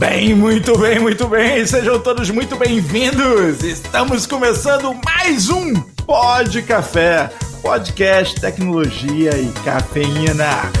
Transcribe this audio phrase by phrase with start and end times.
[0.00, 1.66] Bem, muito bem, muito bem.
[1.66, 3.62] Sejam todos muito bem-vindos.
[3.62, 5.74] Estamos começando mais um
[6.06, 7.28] Pod Café,
[7.60, 10.72] podcast, tecnologia e cafeína.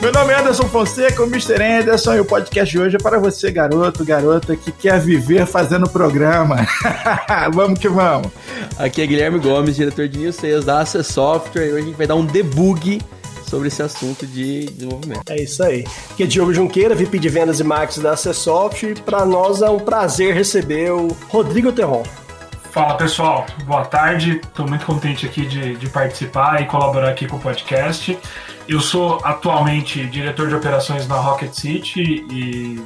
[0.00, 1.60] Meu nome é Anderson Fonseca, o Mr.
[1.60, 5.90] Anderson, e o podcast de hoje é para você, garoto, garota, que quer viver fazendo
[5.90, 6.64] programa.
[7.52, 8.30] vamos que vamos.
[8.78, 12.06] Aqui é Guilherme Gomes, diretor de News da Access Software, e hoje a gente vai
[12.06, 13.00] dar um debug
[13.48, 15.30] sobre esse assunto de desenvolvimento.
[15.30, 15.84] É isso aí.
[16.10, 18.94] Aqui é Diogo Junqueira, VP de Vendas e Marketing da Acessoft.
[19.04, 22.04] Para nós é um prazer receber o Rodrigo Terron.
[22.76, 24.40] Fala pessoal, boa tarde.
[24.44, 28.18] Estou muito contente aqui de, de, participar e colaborar aqui com o podcast.
[28.68, 32.78] Eu sou atualmente diretor de operações na Rocket City e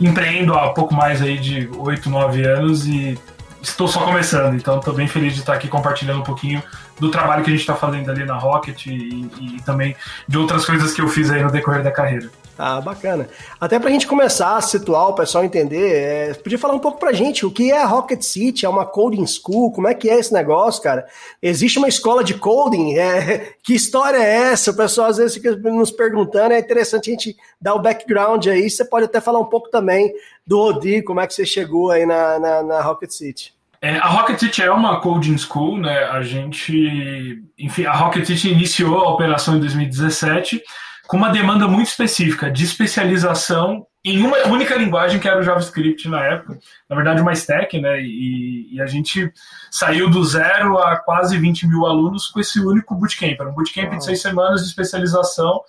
[0.00, 3.18] empreendo há pouco mais aí de 8, 9 anos e
[3.60, 6.62] estou só começando, então estou bem feliz de estar aqui compartilhando um pouquinho
[6.98, 9.96] do trabalho que a gente está fazendo ali na Rocket e, e, também
[10.28, 12.30] de outras coisas que eu fiz aí no decorrer da carreira.
[12.56, 13.28] Ah, bacana.
[13.60, 17.00] Até para a gente começar a situar, o pessoal entender, é, podia falar um pouco
[17.00, 19.94] para a gente o que é a Rocket City, é uma coding school, como é
[19.94, 21.04] que é esse negócio, cara?
[21.42, 22.94] Existe uma escola de coding?
[22.94, 24.70] É, que história é essa?
[24.70, 28.70] O pessoal às vezes fica nos perguntando, é interessante a gente dar o background aí,
[28.70, 30.12] você pode até falar um pouco também
[30.46, 33.53] do Rodrigo, como é que você chegou aí na, na, na Rocket City.
[33.84, 36.04] É, a Rocket City é uma coding school, né?
[36.04, 40.62] A gente, enfim, a Rocket City iniciou a operação em 2017
[41.06, 46.08] com uma demanda muito específica de especialização em uma única linguagem que era o JavaScript
[46.08, 48.00] na época, na verdade uma stack, né?
[48.00, 49.30] E, e, a gente
[49.70, 53.98] saiu do zero a quase 20 mil alunos com esse único bootcamp, era um bootcamp
[53.98, 55.60] de seis semanas de especialização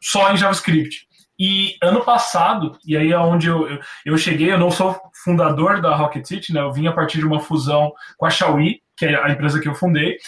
[0.00, 1.06] só em JavaScript.
[1.38, 5.80] E ano passado, e aí é onde eu, eu, eu, cheguei, eu não sou fundador
[5.80, 6.60] da Rocket City, né?
[6.60, 9.68] Eu vim a partir de uma fusão com a Xiaomi, que é a empresa que
[9.68, 10.18] eu fundei.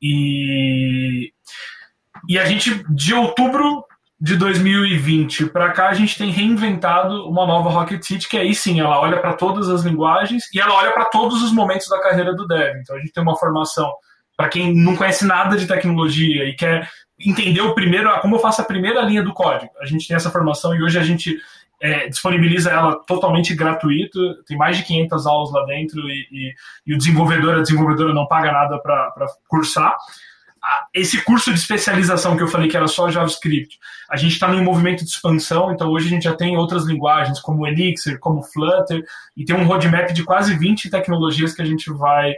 [0.00, 1.32] E,
[2.28, 3.84] e a gente, de outubro
[4.18, 8.80] de 2020 para cá, a gente tem reinventado uma nova Rocket City, que aí sim,
[8.80, 12.34] ela olha para todas as linguagens e ela olha para todos os momentos da carreira
[12.34, 12.76] do dev.
[12.80, 13.92] Então a gente tem uma formação
[14.36, 16.88] para quem não conhece nada de tecnologia e quer
[17.18, 19.72] entender o primeiro, como eu faço a primeira linha do código.
[19.80, 21.38] A gente tem essa formação e hoje a gente
[21.80, 26.54] é, disponibiliza ela totalmente gratuito, tem mais de 500 aulas lá dentro e, e,
[26.86, 29.96] e o desenvolvedor, a desenvolvedora não paga nada para cursar.
[30.92, 33.78] Esse curso de especialização que eu falei que era só JavaScript,
[34.10, 37.38] a gente está num movimento de expansão, então hoje a gente já tem outras linguagens,
[37.38, 39.04] como Elixir, como Flutter,
[39.36, 42.34] e tem um roadmap de quase 20 tecnologias que a gente vai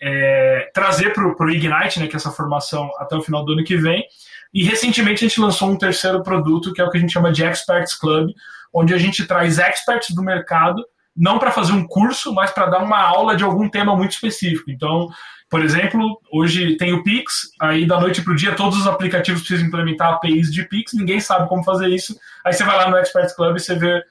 [0.00, 3.64] é, trazer para o Ignite, né, que é essa formação, até o final do ano
[3.64, 4.04] que vem.
[4.52, 7.32] E recentemente a gente lançou um terceiro produto, que é o que a gente chama
[7.32, 8.30] de Experts Club,
[8.72, 10.84] onde a gente traz experts do mercado,
[11.16, 14.70] não para fazer um curso, mas para dar uma aula de algum tema muito específico.
[14.70, 15.08] Então,
[15.48, 19.40] por exemplo, hoje tem o Pix, aí da noite para o dia todos os aplicativos
[19.40, 22.16] precisam implementar APIs de Pix, ninguém sabe como fazer isso.
[22.44, 24.02] Aí você vai lá no Experts Club e você vê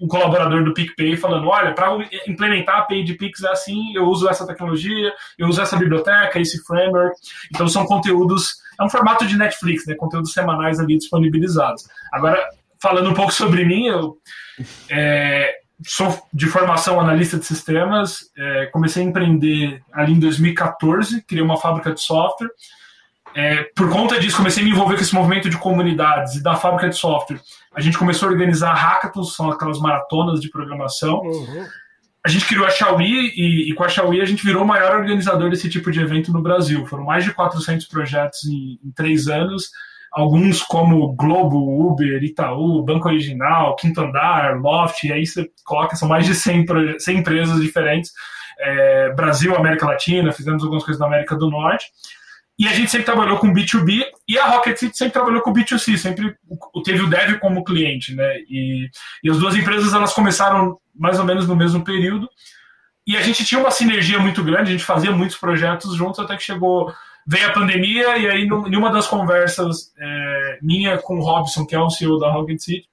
[0.00, 1.96] um colaborador do PicPay falando: olha, para
[2.26, 6.38] implementar a API de Pix é assim, eu uso essa tecnologia, eu uso essa biblioteca,
[6.38, 7.16] esse framework.
[7.52, 9.94] Então são conteúdos, é um formato de Netflix, né?
[9.94, 11.86] Conteúdos semanais ali disponibilizados.
[12.12, 12.44] Agora,
[12.80, 14.18] falando um pouco sobre mim, eu
[14.90, 15.54] é,
[15.86, 21.56] sou de formação analista de sistemas, é, comecei a empreender ali em 2014, criei uma
[21.56, 22.50] fábrica de software.
[23.34, 26.54] É, por conta disso, comecei a me envolver com esse movimento de comunidades e da
[26.54, 27.40] fábrica de software.
[27.74, 31.18] A gente começou a organizar hackathons, são aquelas maratonas de programação.
[31.18, 31.66] Uhum.
[32.24, 34.96] A gente criou a Xiaomi e, e, com a Xiaomi a gente virou o maior
[34.96, 36.86] organizador desse tipo de evento no Brasil.
[36.86, 39.68] Foram mais de 400 projetos em, em três anos.
[40.12, 46.08] Alguns como Globo, Uber, Itaú, Banco Original, Quinto Andar, Loft, e aí você coloca, são
[46.08, 46.66] mais de 100,
[47.00, 48.12] 100 empresas diferentes.
[48.60, 51.86] É, Brasil, América Latina, fizemos algumas coisas na América do Norte.
[52.58, 55.96] E a gente sempre trabalhou com B2B e a Rocket City sempre trabalhou com B2C,
[55.96, 56.36] sempre
[56.84, 58.38] teve o Dev como cliente, né?
[58.48, 58.88] E,
[59.24, 62.28] e as duas empresas elas começaram mais ou menos no mesmo período.
[63.06, 66.36] E a gente tinha uma sinergia muito grande, a gente fazia muitos projetos juntos até
[66.36, 66.92] que chegou
[67.26, 71.74] veio a pandemia e aí em uma das conversas é, minha com o Robson, que
[71.74, 72.86] é o CEO da Rocket City,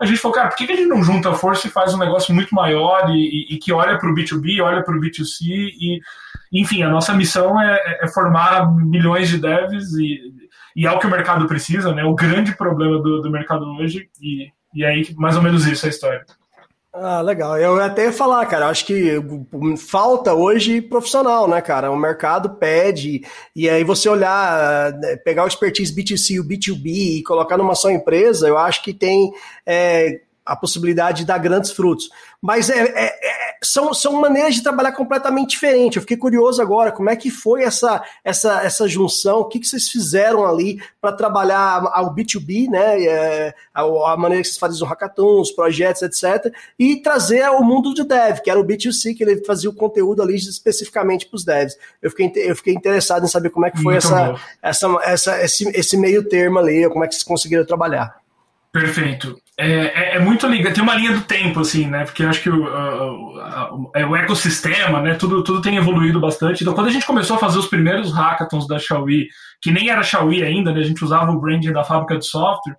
[0.00, 2.34] a gente falou, cara, por que, a gente não junta força e faz um negócio
[2.34, 6.00] muito maior e, e, e que olha para o B2B, olha para o B2C e
[6.52, 10.20] enfim, a nossa missão é, é formar milhões de devs e,
[10.76, 12.04] e é o que o mercado precisa, né?
[12.04, 15.88] O grande problema do, do mercado hoje e, e aí mais ou menos isso é
[15.88, 16.24] a história.
[16.94, 17.56] Ah, legal.
[17.56, 19.18] Eu até ia falar, cara, acho que
[19.78, 21.90] falta hoje profissional, né, cara?
[21.90, 23.22] O mercado pede,
[23.56, 27.74] e aí você olhar, né, pegar o expertise B2C e o B2B e colocar numa
[27.74, 29.32] só empresa, eu acho que tem
[29.64, 32.10] é, a possibilidade de dar grandes frutos.
[32.40, 35.96] Mas é, é, é, são, são maneiras de trabalhar completamente diferentes.
[35.96, 39.66] Eu fiquei curioso agora, como é que foi essa, essa, essa junção, o que, que
[39.66, 43.04] vocês fizeram ali para trabalhar o B2B, né?
[43.04, 47.94] É, a, a, maneira que vocês fazem os hackathons, projetos, etc., e trazer o mundo
[47.94, 51.44] do dev, que era o B2C, que ele fazia o conteúdo ali especificamente para os
[51.44, 51.76] devs.
[52.02, 55.68] Eu fiquei, eu fiquei interessado em saber como é que foi essa, essa, essa, esse,
[55.68, 58.20] esse meio termo ali, como é que vocês conseguiram trabalhar.
[58.72, 59.41] Perfeito.
[59.58, 62.04] É, é, é, muito ligado, tem uma linha do tempo, assim, né?
[62.04, 65.14] Porque eu acho que o, o, é o, ecossistema, né?
[65.14, 66.62] Tudo, tudo tem evoluído bastante.
[66.62, 69.28] Então, quando a gente começou a fazer os primeiros hackathons da Xiaomi,
[69.60, 70.80] que nem era Xiaomi ainda, né?
[70.80, 72.76] A gente usava o branding da fábrica de software.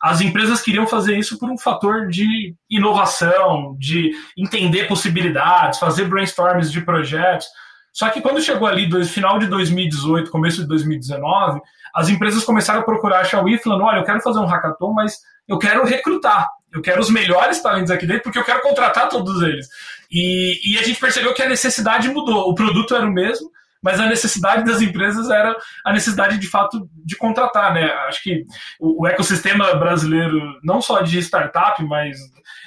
[0.00, 6.70] As empresas queriam fazer isso por um fator de inovação, de entender possibilidades, fazer brainstorms
[6.70, 7.46] de projetos.
[7.92, 11.60] Só que quando chegou ali, do final de 2018, começo de 2019,
[11.94, 15.18] as empresas começaram a procurar a Xiaomi falando, olha, eu quero fazer um hackathon, mas
[15.48, 19.42] eu quero recrutar, eu quero os melhores talentos aqui dentro, porque eu quero contratar todos
[19.42, 19.66] eles.
[20.10, 23.50] E, e a gente percebeu que a necessidade mudou, o produto era o mesmo,
[23.82, 27.90] mas a necessidade das empresas era a necessidade de fato de contratar, né?
[28.08, 28.44] Acho que
[28.78, 32.18] o, ecossistema brasileiro, não só de startup, mas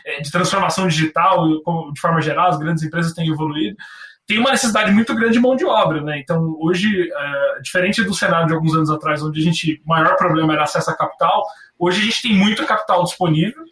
[0.05, 1.47] é, de transformação digital,
[1.93, 3.77] de forma geral, as grandes empresas têm evoluído
[4.25, 6.19] tem uma necessidade muito grande de mão de obra, né?
[6.19, 10.15] Então, hoje, é, diferente do cenário de alguns anos atrás, onde a gente, o maior
[10.15, 11.43] problema era acesso a capital,
[11.77, 13.63] hoje a gente tem muito capital disponível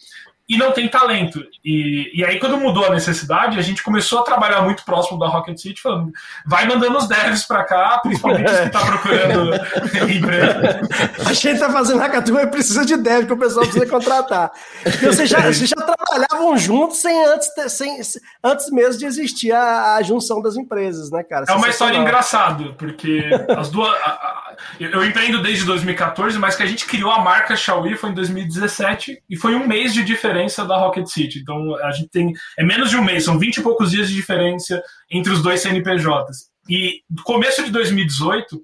[0.52, 1.42] e não tem talento.
[1.64, 5.26] E, e aí, quando mudou a necessidade, a gente começou a trabalhar muito próximo da
[5.26, 6.12] Rocket City, falando,
[6.46, 9.56] vai mandando os devs para cá, principalmente os que tá procurando
[10.12, 10.86] emprego.
[11.26, 14.52] A gente está fazendo hackathon e precisa de dev, que o pessoal precisa contratar.
[14.84, 18.02] Porque vocês já, vocês já trabalhavam juntos sem antes, sem,
[18.44, 21.46] antes mesmo de existir a, a junção das empresas, né, cara?
[21.48, 23.24] É uma história engraçada, porque
[23.58, 23.90] as duas...
[24.02, 28.10] A, a, eu empreendo desde 2014, mas que a gente criou a marca Xiaomi foi
[28.10, 31.40] em 2017 e foi um mês de diferença da Rocket City.
[31.40, 32.34] Então a gente tem.
[32.58, 35.62] É menos de um mês, são 20 e poucos dias de diferença entre os dois
[35.62, 36.50] CNPJs.
[36.70, 38.62] E no começo de 2018,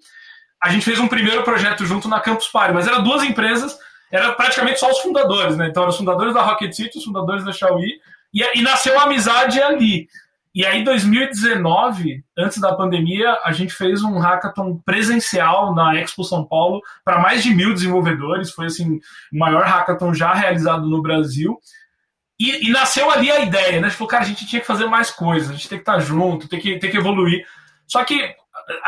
[0.63, 3.77] a gente fez um primeiro projeto junto na Campus Party, mas eram duas empresas,
[4.11, 5.67] era praticamente só os fundadores, né?
[5.67, 7.91] Então eram os fundadores da Rocket City, os fundadores da Xiaomi,
[8.33, 10.07] e, e nasceu a amizade ali.
[10.57, 16.23] E aí, em 2019, antes da pandemia, a gente fez um hackathon presencial na Expo
[16.23, 18.49] São Paulo para mais de mil desenvolvedores.
[18.49, 18.95] Foi assim,
[19.31, 21.59] o maior hackathon já realizado no Brasil.
[22.39, 23.85] E, e, nasceu ali a ideia, né?
[23.85, 25.83] A gente falou, cara, a gente tinha que fazer mais coisas, a gente tem que
[25.83, 27.45] estar junto, tem que, tem que evoluir.
[27.85, 28.19] Só que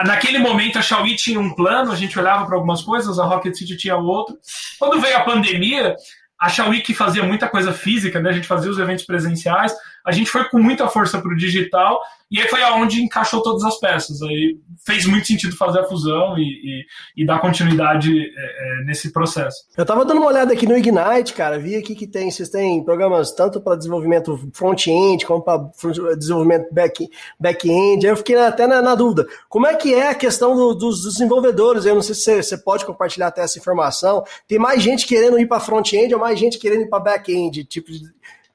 [0.05, 3.53] naquele momento a Xiaomi tinha um plano, a gente olhava para algumas coisas, a Rocket
[3.53, 4.35] City tinha outro.
[4.79, 5.95] Quando veio a pandemia,
[6.39, 8.31] a Xiaomi que fazia muita coisa física, né?
[8.31, 9.71] A gente fazia os eventos presenciais,
[10.05, 12.01] a gente foi com muita força para o digital
[12.31, 14.21] e aí foi aonde encaixou todas as peças.
[14.21, 19.11] Aí fez muito sentido fazer a fusão e, e, e dar continuidade é, é, nesse
[19.11, 19.65] processo.
[19.75, 22.83] Eu estava dando uma olhada aqui no Ignite, cara, vi aqui que tem, vocês têm
[22.83, 25.69] programas tanto para desenvolvimento front-end como para
[26.15, 27.11] desenvolvimento back-end.
[27.39, 29.27] Back aí eu fiquei até na, na, dúvida.
[29.47, 31.85] Como é que é a questão do, dos desenvolvedores?
[31.85, 34.23] Eu não sei se você, você pode compartilhar até essa informação.
[34.47, 37.63] Tem mais gente querendo ir para front-end ou mais gente querendo ir para back-end?
[37.63, 37.89] Tipo,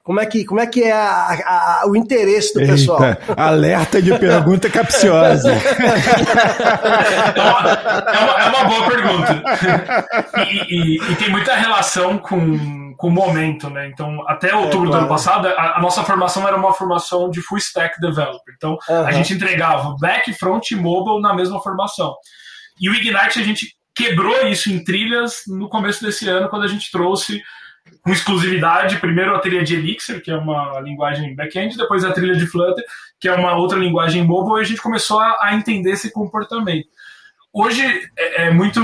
[0.05, 3.01] como é que, como é, que é a, a, o interesse do Eita, pessoal?
[3.39, 5.51] Alerta de pergunta capciosa.
[5.51, 7.71] é, uma,
[8.13, 9.43] é, uma, é uma boa pergunta.
[10.47, 13.89] E, e, e, tem muita relação com, com o momento, né?
[13.89, 14.91] Então, até outubro é, claro.
[14.91, 18.53] do ano passado, a, a, nossa formação era uma formação de full stack developer.
[18.55, 19.07] Então, uhum.
[19.07, 22.15] a gente entregava back, front e mobile na mesma formação.
[22.79, 26.69] E o Ignite, a gente quebrou isso em trilhas no começo desse ano, quando a
[26.69, 27.41] gente trouxe
[28.03, 32.35] com exclusividade, primeiro a trilha de Elixir, que é uma linguagem back-end, depois a trilha
[32.35, 32.85] de Flutter,
[33.19, 36.89] que é uma outra linguagem mobile, e a gente começou a, a entender esse comportamento.
[37.53, 37.83] Hoje
[38.17, 38.81] é, é, muito,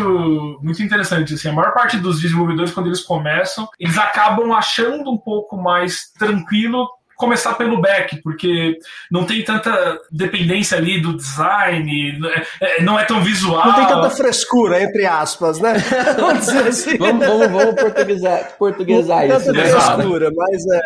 [0.63, 1.35] muito interessante.
[1.35, 6.13] Assim, a maior parte dos desenvolvedores, quando eles começam, eles acabam achando um pouco mais
[6.13, 6.89] tranquilo
[7.21, 8.77] começar pelo back, porque
[9.11, 12.19] não tem tanta dependência ali do design,
[12.61, 13.67] é, não é tão visual.
[13.67, 15.75] Não tem tanta frescura, entre aspas, né?
[16.19, 16.97] Vamos dizer assim.
[16.97, 19.45] vamos, vamos, vamos portuguesar, portuguesar não isso.
[19.47, 19.69] Tanta né?
[19.69, 20.81] frescura, mas é.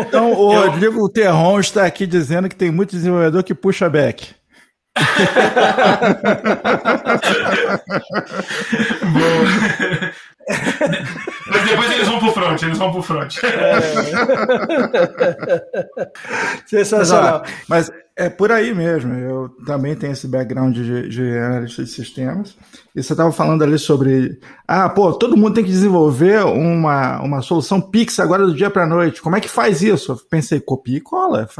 [0.00, 0.70] Então, o Eu...
[0.70, 4.34] Rodrigo Terron está aqui dizendo que tem muito desenvolvedor que puxa back.
[10.48, 13.36] Mas depois eles vão pro front, eles vão pro front.
[13.44, 13.80] É.
[16.66, 17.42] Sensacional.
[17.68, 19.14] Mas, mas é por aí mesmo.
[19.14, 22.56] Eu também tenho esse background de, de analista de sistemas.
[22.94, 24.40] E você estava falando ali sobre.
[24.66, 28.88] Ah, pô, todo mundo tem que desenvolver uma, uma solução Pix agora do dia para
[28.88, 29.22] noite.
[29.22, 30.10] Como é que faz isso?
[30.12, 31.48] Eu pensei, copia e cola.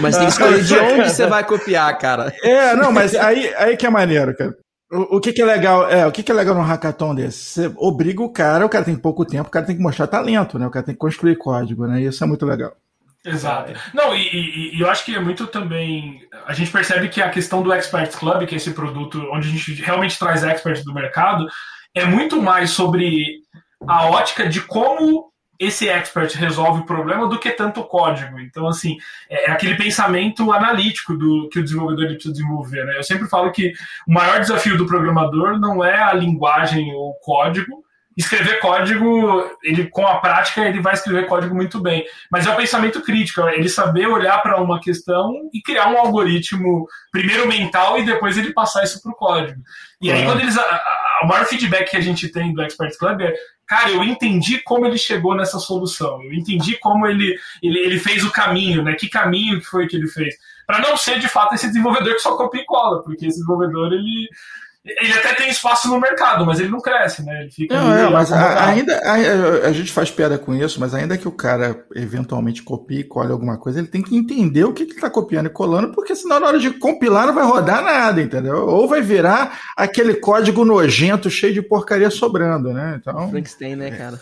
[0.00, 2.32] mas tem que escolher de onde você vai copiar, cara.
[2.42, 4.54] É, não, mas aí, aí que é maneiro, cara.
[4.90, 5.88] O, o, que, que é legal?
[5.90, 7.38] É, o que, que é legal no hackathon desse?
[7.38, 10.58] Você obriga o cara, o cara tem pouco tempo, o cara tem que mostrar talento,
[10.58, 10.66] né?
[10.66, 12.02] O cara tem que construir código, né?
[12.02, 12.76] E isso é muito legal.
[13.24, 13.72] Exato.
[13.94, 16.20] Não, e, e, e, eu acho que é muito também.
[16.46, 19.50] A gente percebe que a questão do Experts Club, que é esse produto onde a
[19.50, 21.46] gente realmente traz experts do mercado,
[21.94, 23.40] é muito mais sobre
[23.86, 25.31] a ótica de como
[25.62, 28.40] esse expert resolve o problema do que tanto o código.
[28.40, 28.96] Então, assim,
[29.30, 32.84] é, é aquele pensamento analítico do que o desenvolvedor precisa desenvolver.
[32.84, 32.98] Né?
[32.98, 33.72] Eu sempre falo que
[34.06, 37.84] o maior desafio do programador não é a linguagem ou o código.
[38.14, 42.56] Escrever código, ele com a prática ele vai escrever código muito bem, mas é o
[42.56, 47.98] pensamento crítico, é ele saber olhar para uma questão e criar um algoritmo primeiro mental
[47.98, 49.62] e depois ele passar isso para o código.
[49.98, 52.94] E aí quando eles a, a, o maior feedback que a gente tem do Expert
[52.98, 53.34] Club é
[53.72, 58.22] cara, eu entendi como ele chegou nessa solução, eu entendi como ele, ele, ele fez
[58.22, 58.92] o caminho, né?
[58.92, 60.34] Que caminho que foi que ele fez.
[60.66, 63.94] Para não ser de fato esse desenvolvedor que só copia e cola, porque esse desenvolvedor
[63.94, 64.28] ele,
[64.84, 67.42] ele até tem espaço no mercado, mas ele não cresce, né?
[67.42, 67.80] Ele fica.
[67.80, 71.28] Não, é, mas a, ainda a, a, gente faz piada com isso, mas ainda que
[71.28, 74.92] o cara eventualmente copie e cole alguma coisa, ele tem que entender o que, que
[74.92, 78.20] ele está copiando e colando, porque senão na hora de compilar não vai rodar nada,
[78.20, 78.66] entendeu?
[78.66, 82.98] Ou vai virar aquele código nojento, cheio de porcaria sobrando, né?
[83.00, 83.30] Então.
[83.30, 84.18] Frankenstein, né, cara?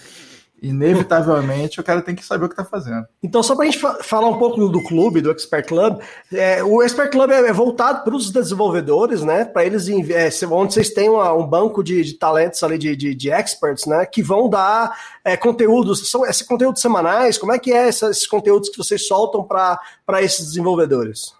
[0.62, 3.06] Inevitavelmente o cara tem que saber o que está fazendo.
[3.22, 6.00] Então, só para a gente fa falar um pouco do clube, do Expert Club,
[6.32, 9.44] é, o Expert Club é, é voltado para os desenvolvedores, né?
[9.44, 13.14] Para eles, é, onde vocês têm uma, um banco de, de, talentos ali, de, de,
[13.14, 14.04] de, experts, né?
[14.06, 18.68] Que vão dar é, conteúdos, são esses conteúdos semanais, como é que é esses conteúdos
[18.68, 19.78] que vocês soltam para
[20.22, 21.39] esses desenvolvedores?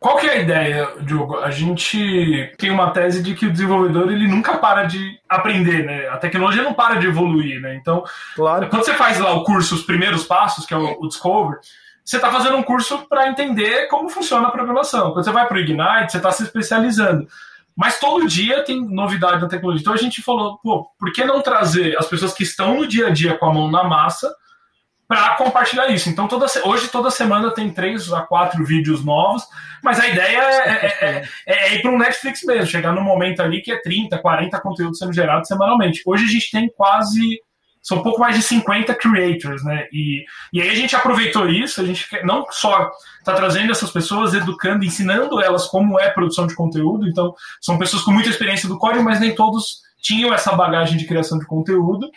[0.00, 1.36] Qual que é a ideia, Diogo?
[1.40, 6.08] A gente tem uma tese de que o desenvolvedor ele nunca para de aprender, né?
[6.08, 7.74] A tecnologia não para de evoluir, né?
[7.74, 8.02] Então,
[8.34, 8.66] claro.
[8.70, 11.58] quando você faz lá o curso, os primeiros passos, que é o, o Discover,
[12.02, 15.12] você está fazendo um curso para entender como funciona a programação.
[15.12, 17.28] Quando você vai para o Ignite, você está se especializando.
[17.76, 19.82] Mas todo dia tem novidade na tecnologia.
[19.82, 23.08] Então a gente falou, pô, por que não trazer as pessoas que estão no dia
[23.08, 24.34] a dia com a mão na massa
[25.10, 26.08] para compartilhar isso.
[26.08, 29.42] Então, toda, hoje, toda semana tem três a quatro vídeos novos,
[29.82, 33.42] mas a ideia é, é, é, é ir para um Netflix mesmo, chegar no momento
[33.42, 36.00] ali que é 30, 40 conteúdos sendo gerados semanalmente.
[36.06, 37.40] Hoje a gente tem quase.
[37.82, 39.88] São um pouco mais de 50 creators, né?
[39.92, 42.88] E, e aí a gente aproveitou isso, a gente não só
[43.18, 48.04] está trazendo essas pessoas, educando, ensinando elas como é produção de conteúdo, então são pessoas
[48.04, 52.08] com muita experiência do código, mas nem todos tinham essa bagagem de criação de conteúdo.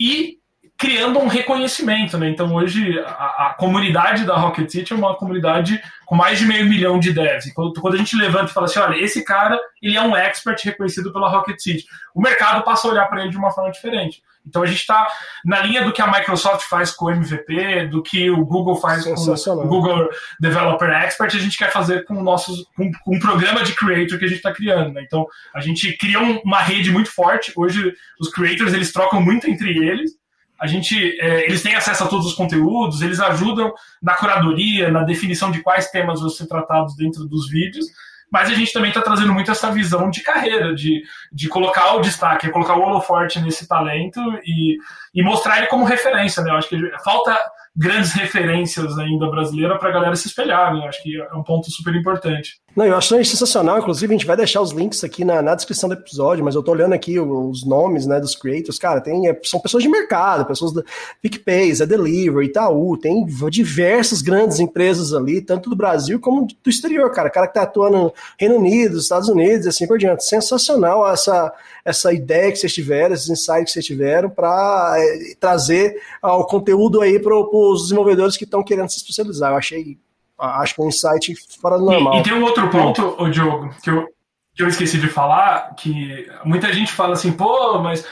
[0.00, 0.38] E
[0.76, 2.28] criando um reconhecimento, né?
[2.28, 6.66] Então hoje a, a, comunidade da Rocket City é uma comunidade com mais de meio
[6.66, 7.52] milhão de devs.
[7.52, 10.62] Quando, quando, a gente levanta e fala assim, olha, esse cara ele é um expert
[10.64, 14.22] reconhecido pela Rocket City, o mercado passa a olhar para ele de uma forma diferente.
[14.46, 15.08] Então a gente está
[15.44, 19.04] na linha do que a Microsoft faz com o MVP, do que o Google faz
[19.04, 23.18] com o Google Developer Expert, a gente quer fazer com o nosso com, com um
[23.18, 24.92] programa de creator que a gente está criando.
[24.92, 25.02] Né?
[25.06, 27.52] Então a gente cria um, uma rede muito forte.
[27.56, 30.12] Hoje os creators eles trocam muito entre eles
[30.60, 35.02] a gente, é, eles têm acesso a todos os conteúdos, eles ajudam na curadoria, na
[35.02, 37.86] definição de quais temas vão ser tratados dentro dos vídeos,
[38.30, 42.00] mas a gente também está trazendo muito essa visão de carreira, de, de colocar o
[42.00, 44.76] destaque, colocar o holoforte nesse talento e,
[45.14, 46.50] e mostrar ele como referência, né?
[46.50, 47.38] Eu acho que falta
[47.76, 50.86] grandes referências ainda brasileira para a galera se espelhar, né?
[50.86, 52.60] Acho que é um ponto super importante.
[52.76, 55.88] Não, eu acho sensacional, inclusive a gente vai deixar os links aqui na, na descrição
[55.88, 59.40] do episódio, mas eu tô olhando aqui os nomes, né, dos creators, cara, tem, é,
[59.44, 60.82] são pessoas de mercado, pessoas da
[61.22, 67.08] PicPay, a Delivery, Itaú, tem diversas grandes empresas ali, tanto do Brasil como do exterior,
[67.12, 70.24] cara, cara que tá atuando no Reino Unido, Estados Unidos, assim por diante.
[70.24, 71.52] Sensacional essa,
[71.84, 76.44] essa ideia que vocês tiveram, esses insights que vocês tiveram para é, trazer ó, o
[76.44, 77.34] conteúdo aí para
[77.72, 79.52] os desenvolvedores que estão querendo se especializar.
[79.52, 79.98] Eu achei,
[80.38, 82.14] acho que é um insight fora do normal.
[82.14, 84.08] E, e tem um outro ponto, o Diogo, que eu,
[84.54, 88.06] que eu esqueci de falar, que muita gente fala assim, pô, mas é,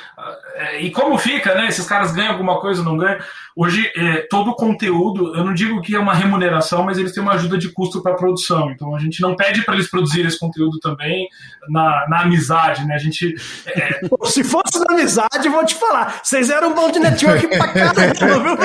[0.80, 1.68] e como fica, né?
[1.68, 3.18] Esses caras ganham alguma coisa ou não ganham?
[3.54, 7.22] Hoje, é, todo o conteúdo, eu não digo que é uma remuneração, mas eles têm
[7.22, 8.70] uma ajuda de custo para a produção.
[8.70, 11.28] Então a gente não pede para eles produzirem esse conteúdo também
[11.68, 12.94] na, na amizade, né?
[12.94, 13.34] A gente.
[13.66, 14.00] É...
[14.24, 16.20] Se fosse na amizade, eu vou te falar.
[16.22, 18.56] Vocês eram bom de network pra caramba, viu?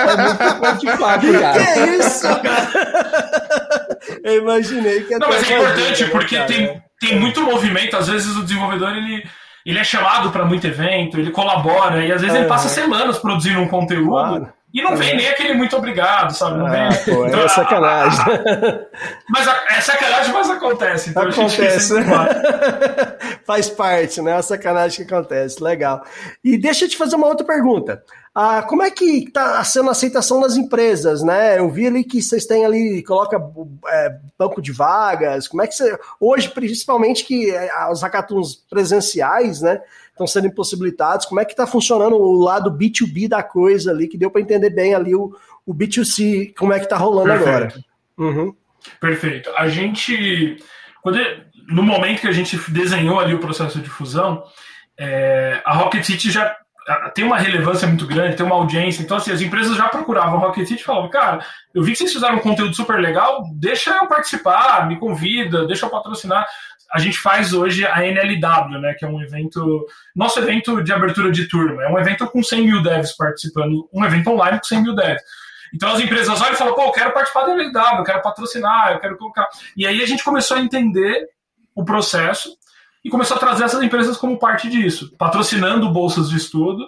[0.00, 1.58] É muito bom de fato, cara.
[1.58, 2.70] Que é isso, cara?
[4.24, 7.96] Eu imaginei que Não, mas é importante, porque tem, tem muito movimento.
[7.96, 9.24] Às vezes o desenvolvedor ele
[9.70, 13.18] ele é chamado para muito evento, ele colabora, e às vezes é, ele passa semanas
[13.18, 14.10] produzindo um conteúdo.
[14.10, 14.52] Claro.
[14.72, 16.58] E não vem nem aquele muito obrigado, sabe?
[16.58, 16.82] Não vem.
[16.82, 18.24] Ah, pô, então, é sacanagem.
[19.28, 21.10] mas a, é sacanagem, mas acontece.
[21.10, 21.94] Então acontece.
[23.44, 24.30] Faz parte, né?
[24.30, 25.62] É a sacanagem que acontece.
[25.62, 26.04] Legal.
[26.44, 28.00] E deixa eu te fazer uma outra pergunta.
[28.32, 31.58] Ah, como é que está sendo a aceitação das empresas, né?
[31.58, 33.36] Eu vi ali que vocês têm ali, coloca
[33.88, 35.98] é, banco de vagas, como é que você...
[36.20, 41.66] Hoje, principalmente que é, os hackathons presenciais, né, estão sendo impossibilitados, como é que está
[41.66, 45.74] funcionando o lado B2B da coisa ali, que deu para entender bem ali o, o
[45.74, 47.48] B2C, como é que está rolando Perfeito.
[47.48, 47.74] agora.
[48.16, 48.54] Uhum.
[49.00, 49.50] Perfeito.
[49.56, 50.56] A gente,
[51.02, 51.18] quando,
[51.68, 54.44] no momento que a gente desenhou ali o processo de fusão,
[54.96, 56.56] é, a Rocket City já
[57.14, 59.02] tem uma relevância muito grande, tem uma audiência.
[59.02, 61.44] Então, assim, as empresas já procuravam Rocket City e falavam, cara,
[61.74, 65.86] eu vi que vocês fizeram um conteúdo super legal, deixa eu participar, me convida, deixa
[65.86, 66.46] eu patrocinar.
[66.92, 71.30] A gente faz hoje a NLW, né, que é um evento, nosso evento de abertura
[71.30, 71.84] de turma.
[71.84, 75.22] É um evento com 100 mil devs participando, um evento online com 100 mil devs.
[75.72, 78.92] Então as empresas olham e falam, pô, eu quero participar da NLW, eu quero patrocinar,
[78.92, 79.48] eu quero colocar.
[79.76, 81.28] E aí a gente começou a entender
[81.74, 82.56] o processo
[83.04, 86.86] e começou a trazer essas empresas como parte disso, patrocinando bolsas de estudo.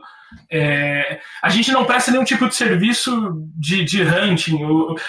[0.51, 4.59] É, a gente não presta nenhum tipo de serviço de, de hunting,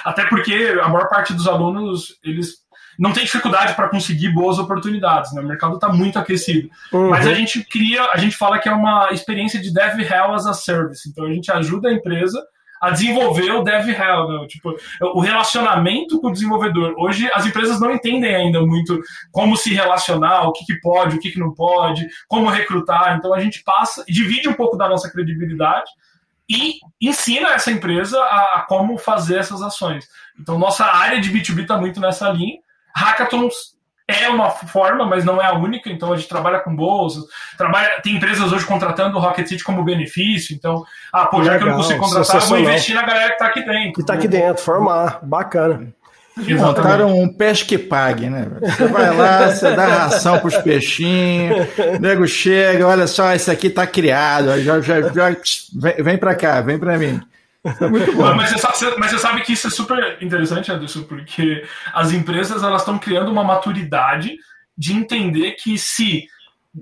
[0.03, 2.63] até porque a maior parte dos alunos eles
[2.97, 5.41] não tem dificuldade para conseguir boas oportunidades, né?
[5.41, 6.69] o mercado está muito aquecido.
[6.91, 7.09] Uhum.
[7.09, 10.45] Mas a gente cria, a gente fala que é uma experiência de Dev Hell as
[10.45, 12.39] a Service, então a gente ajuda a empresa
[12.83, 14.45] a desenvolver o dev hell, né?
[14.45, 16.93] tipo, o relacionamento com o desenvolvedor.
[16.97, 18.99] Hoje as empresas não entendem ainda muito
[19.31, 23.15] como se relacionar, o que, que pode, o que, que não pode, como recrutar.
[23.17, 25.89] Então a gente passa, divide um pouco da nossa credibilidade
[26.49, 30.05] e ensina essa empresa a, a como fazer essas ações.
[30.37, 32.59] Então nossa área de B2B está muito nessa linha.
[32.93, 33.72] Hackathons
[34.07, 35.89] é uma forma, mas não é a única.
[35.89, 37.23] Então a gente trabalha com bolsas,
[37.57, 40.55] trabalha, tem empresas hoje contratando o Rocket City como benefício.
[40.55, 43.27] Então, ah, pô, já Legal, que eu não consigo contratar, eu vou investir na galera
[43.27, 43.93] que está aqui dentro.
[43.93, 45.93] Que está aqui dentro, formar, bacana.
[46.35, 48.47] Montaram um peixe que pague, né?
[48.59, 53.51] Você vai lá, você dá ração para os peixinhos, o nego chega, olha só, esse
[53.51, 55.37] aqui está criado, já, já, já
[55.75, 57.21] vem, vem para cá, vem para mim.
[57.63, 58.33] É muito bom.
[58.35, 62.81] Mas você, mas você sabe que isso é super interessante, Anderson, porque as empresas elas
[62.81, 64.37] estão criando uma maturidade
[64.77, 66.27] de entender que se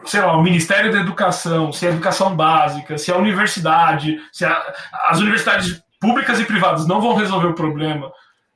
[0.05, 4.74] sei lá, o Ministério da Educação, se a educação básica, se a universidade, se a,
[5.07, 8.11] as universidades públicas e privadas não vão resolver o problema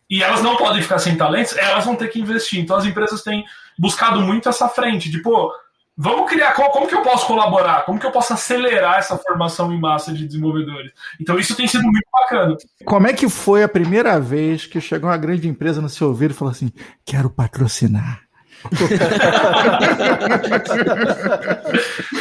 [0.09, 2.59] e elas não podem ficar sem talentos, elas vão ter que investir.
[2.59, 3.43] Então as empresas têm
[3.77, 5.51] buscado muito essa frente de, pô,
[5.97, 7.85] Vamos criar como, como, que eu posso colaborar?
[7.85, 10.91] Como que eu posso acelerar essa formação em massa de desenvolvedores?
[11.21, 12.57] Então isso tem sido muito bacana.
[12.85, 16.31] Como é que foi a primeira vez que chegou uma grande empresa no seu ouvido
[16.31, 16.69] e falou assim:
[17.05, 18.25] quero patrocinar?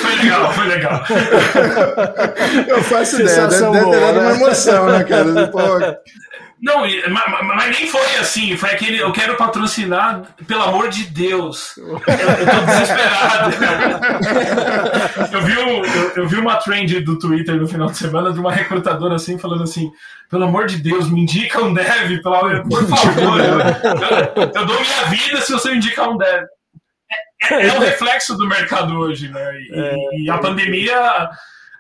[0.01, 1.03] foi legal, foi legal.
[2.69, 4.37] Eu faço ideia, deve, deve ter dado uma né?
[4.37, 5.49] emoção, né, cara?
[5.49, 5.59] Pô,
[6.61, 8.57] não, mas, mas, nem foi assim.
[8.57, 8.99] Foi aquele.
[8.99, 11.77] Eu quero patrocinar, pelo amor de Deus.
[11.77, 13.55] Eu, eu tô desesperado.
[15.33, 18.41] eu, vi um, eu, eu, vi uma trend do Twitter no final de semana de
[18.41, 19.91] uma recrutadora assim, falando assim:
[20.31, 23.41] pelo amor de Deus, me indica um dev, pelo por favor.
[23.41, 26.45] eu, eu, dou minha vida se você me indicar um dev.
[27.51, 29.55] É, é o reflexo do mercado hoje, né?
[29.61, 31.29] E, é, e a pandemia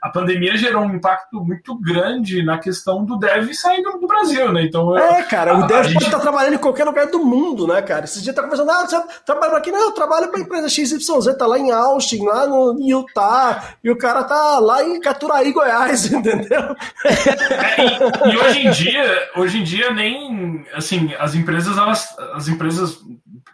[0.04, 4.62] a pandemia gerou um impacto muito grande na questão do dev sair do, Brasil, né?
[4.62, 6.04] Então, é, cara, o dev pode gente...
[6.04, 8.04] estar trabalhando em qualquer lugar do mundo, né, cara?
[8.04, 9.70] Esses dias tá conversando, ah, você trabalha aqui?
[9.70, 13.90] Não, eu trabalho para a empresa XYZ, tá lá em Austin, lá no Utah, e
[13.90, 16.76] o cara tá lá em Caturaí, Goiás, entendeu?
[17.06, 22.46] É, e, e, hoje em dia, hoje em dia nem, assim, as empresas, elas, as
[22.46, 23.00] empresas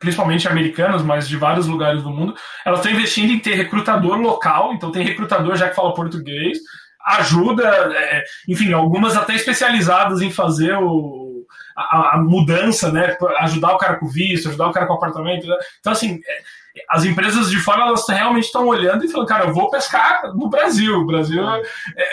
[0.01, 2.35] principalmente americanas, mas de vários lugares do mundo,
[2.65, 6.59] elas estão investindo em ter recrutador local, então tem recrutador já que fala português,
[7.05, 11.45] ajuda, é, enfim, algumas até especializadas em fazer o,
[11.77, 13.17] a, a, mudança, né?
[13.41, 15.47] Ajudar o cara com visto, ajudar o cara com apartamento.
[15.47, 15.57] Né?
[15.81, 16.43] Então, assim, é,
[16.89, 20.49] as empresas de fora elas realmente estão olhando e falando, cara, eu vou pescar no
[20.49, 20.99] Brasil.
[20.99, 21.63] O Brasil é,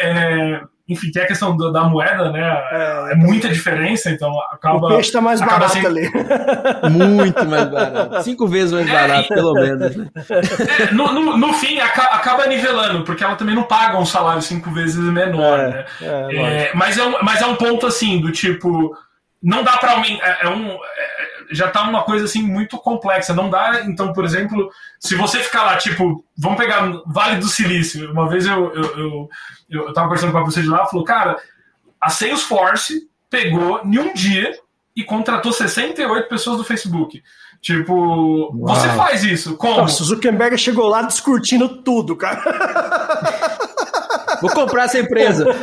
[0.01, 2.41] é enfim, tem a questão da, da moeda, né?
[2.71, 4.87] É, é, muita diferença, então acaba.
[4.87, 5.87] O peixe tá mais barato sendo...
[5.87, 6.09] ali.
[6.89, 8.23] Muito mais barato.
[8.23, 9.95] Cinco vezes mais é, barato, pelo menos.
[9.97, 10.07] Né?
[10.79, 14.71] É, no, no, no, fim, acaba nivelando, porque ela também não paga um salário cinco
[14.71, 15.85] vezes menor, é, né?
[16.01, 18.95] É, mas, é um, mas é um ponto assim, do tipo.
[19.47, 20.25] Não dá para aumentar.
[20.41, 20.77] É, um,
[21.51, 23.33] já tá uma coisa assim muito complexa.
[23.33, 28.11] Não dá, então, por exemplo, se você ficar lá, tipo, vamos pegar Vale do Silício.
[28.11, 29.29] Uma vez eu, eu, eu,
[29.69, 31.37] eu, tava conversando com a pessoa de lá, falou, cara,
[32.01, 34.51] a Salesforce pegou em um dia
[34.93, 37.23] e contratou 68 pessoas do Facebook.
[37.61, 38.75] Tipo, Uau.
[38.75, 39.55] você faz isso?
[39.55, 39.77] Como?
[39.77, 42.43] Nossa, o Zuckerberg chegou lá descurtindo tudo, cara.
[44.41, 45.45] Vou comprar essa empresa.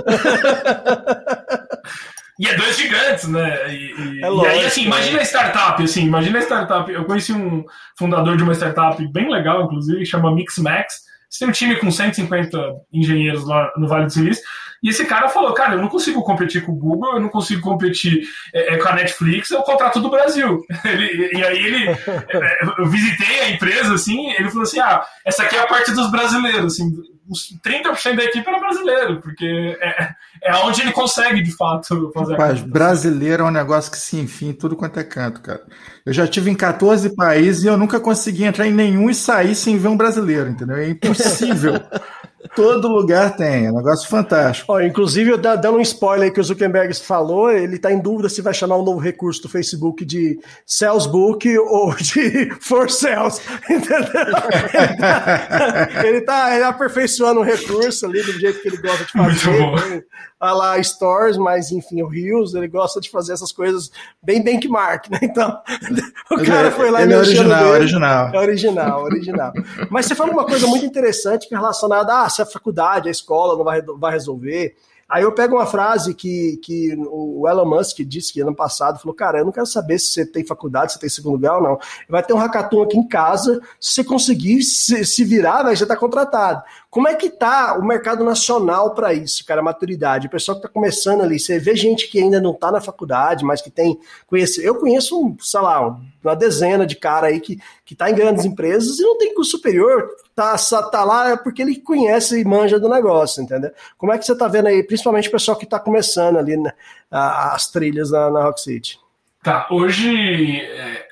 [2.38, 3.72] E é dois gigantes, né?
[3.72, 6.90] E, e, é lógico, e aí, assim, imagina a startup, assim, imagina a startup.
[6.90, 7.64] Eu conheci um
[7.96, 11.04] fundador de uma startup bem legal, inclusive, que chama MixMax.
[11.30, 12.58] Você tem um time com 150
[12.92, 14.42] engenheiros lá no Vale do Silício.
[14.84, 17.62] E esse cara falou, cara, eu não consigo competir com o Google, eu não consigo
[17.62, 20.62] competir é, é com a Netflix, eu contrato do Brasil.
[20.84, 25.42] Ele, e aí ele, é, eu visitei a empresa, assim, ele falou assim, ah, essa
[25.42, 26.92] aqui é a parte dos brasileiros, assim,
[27.28, 30.10] os 30% da equipe era brasileiro, porque é,
[30.42, 34.52] é onde ele consegue, de fato, fazer Rapaz, brasileiro é um negócio que se enfim
[34.52, 35.62] tudo quanto é canto, cara.
[36.04, 39.54] Eu já tive em 14 países e eu nunca consegui entrar em nenhum e sair
[39.54, 40.76] sem ver um brasileiro, entendeu?
[40.76, 41.80] É impossível.
[42.54, 44.70] Todo lugar tem, é um negócio fantástico.
[44.70, 48.42] Ó, inclusive, dando um spoiler aí que o Zuckerberg falou, ele está em dúvida se
[48.42, 54.04] vai chamar um novo recurso do Facebook de Salesbook ou de For Sales, entendeu?
[56.04, 60.06] ele está tá, tá aperfeiçoando o recurso ali do jeito que ele gosta de fazer.
[60.38, 63.90] A lá Stores, mas enfim, o Rios, ele gosta de fazer essas coisas
[64.22, 65.18] bem benchmark, né?
[65.22, 65.58] Então,
[66.30, 68.30] o cara foi lá ele e é original, original.
[68.34, 69.52] É original, original.
[69.88, 73.12] Mas você falou uma coisa muito interessante que é relacionada a se a faculdade, a
[73.12, 74.76] escola não vai, vai resolver.
[75.08, 79.14] Aí eu pego uma frase que, que o Elon Musk disse que ano passado, falou,
[79.14, 81.78] cara, eu não quero saber se você tem faculdade, se você tem segundo grau, não.
[82.08, 85.84] Vai ter um hackathon aqui em casa, se você conseguir se, se virar, vai, você
[85.84, 86.62] está contratado.
[86.94, 90.28] Como é que tá o mercado nacional para isso, cara, maturidade?
[90.28, 93.44] O pessoal que está começando ali, você vê gente que ainda não está na faculdade,
[93.44, 94.64] mas que tem conhecer.
[94.64, 99.00] Eu conheço, sei lá, uma dezena de cara aí que, que tá em grandes empresas
[99.00, 103.42] e não tem curso superior, tá, tá lá porque ele conhece e manja do negócio,
[103.42, 103.72] entendeu?
[103.98, 106.72] Como é que você tá vendo aí, principalmente o pessoal que está começando ali né,
[107.10, 109.00] as trilhas na, na Rock City?
[109.42, 111.08] Tá, hoje, é,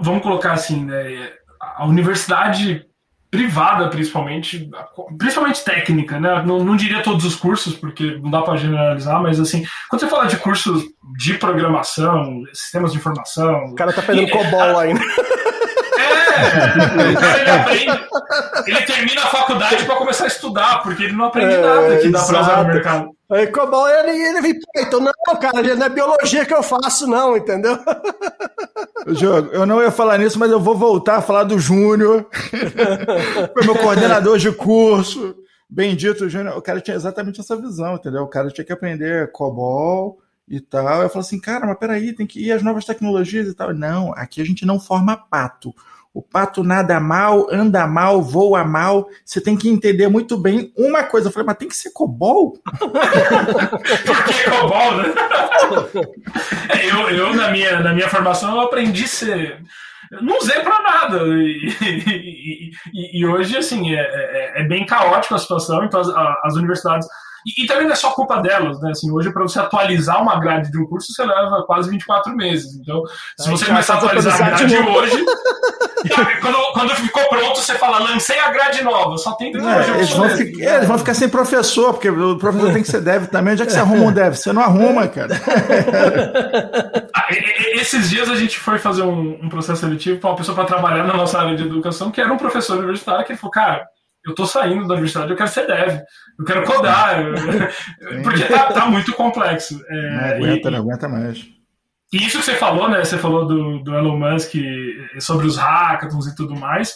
[0.00, 2.86] vamos colocar assim, né, a universidade
[3.36, 4.70] privada, principalmente,
[5.18, 6.42] principalmente técnica, né?
[6.44, 10.08] Não, não, diria todos os cursos, porque não dá para generalizar, mas assim, quando você
[10.08, 10.82] fala de cursos
[11.18, 13.66] de programação, sistemas de informação.
[13.66, 15.00] O cara tá pegando COBOL ainda.
[16.36, 18.06] É, ele aprende,
[18.66, 22.10] ele termina a faculdade para começar a estudar, porque ele não aprende é, nada que
[22.10, 23.15] dá para usar no mercado.
[23.28, 27.36] Aí COBOL, ele, ele vem, então, não, cara, não é biologia que eu faço, não,
[27.36, 27.76] entendeu?
[29.08, 32.26] Jogo, eu não ia falar nisso, mas eu vou voltar a falar do Júnior.
[33.52, 35.36] Foi meu coordenador de curso.
[35.68, 36.56] Bendito Júnior.
[36.56, 38.22] O cara tinha exatamente essa visão, entendeu?
[38.22, 41.02] O cara tinha que aprender COBOL e tal.
[41.02, 43.74] Eu falo assim, cara, mas peraí, tem que ir às novas tecnologias e tal.
[43.74, 45.74] Não, aqui a gente não forma pato.
[46.16, 49.06] O pato nada mal, anda mal, voa mal.
[49.22, 51.28] Você tem que entender muito bem uma coisa.
[51.28, 52.52] Eu falei, mas tem que ser COBOL?
[52.52, 55.14] Por que COBOL, né?
[56.88, 59.62] Eu, eu na, minha, na minha formação, eu aprendi ser
[60.22, 61.18] não usei para nada.
[61.26, 66.08] E, e, e, e, hoje, assim, é, é, é, bem caótico a situação, então as,
[66.44, 67.08] as universidades
[67.46, 68.90] e, e, também não é só culpa delas, né?
[68.90, 72.74] Assim, hoje, para você atualizar uma grade de um curso, você leva quase 24 meses.
[72.74, 73.04] Então,
[73.38, 75.24] se você começar a atualizar a grade de hoje,
[76.42, 80.28] quando, quando ficou pronto, você fala, lancei a grade nova, só tem é, eles, vão
[80.28, 83.52] ficar, é, eles vão ficar sem professor, porque o professor tem que ser dev também.
[83.52, 84.34] Onde é que você arruma um dev?
[84.34, 85.40] Você não arruma, cara.
[87.14, 87.26] Ah,
[87.74, 91.04] esses dias a gente foi fazer um, um processo seletivo para uma pessoa para trabalhar
[91.04, 93.86] na nossa área de educação, que era um professor universitário, que ele falou, cara,
[94.26, 96.00] eu tô saindo da universidade, eu quero ser dev,
[96.38, 97.24] eu quero codar,
[98.24, 99.80] porque tá, tá, muito complexo.
[99.88, 101.46] É, não aguenta, e, não aguenta mais.
[102.12, 103.04] E isso que você falou, né?
[103.04, 104.54] Você falou do, do Elon Musk
[105.20, 106.94] sobre os hackathons e tudo mais.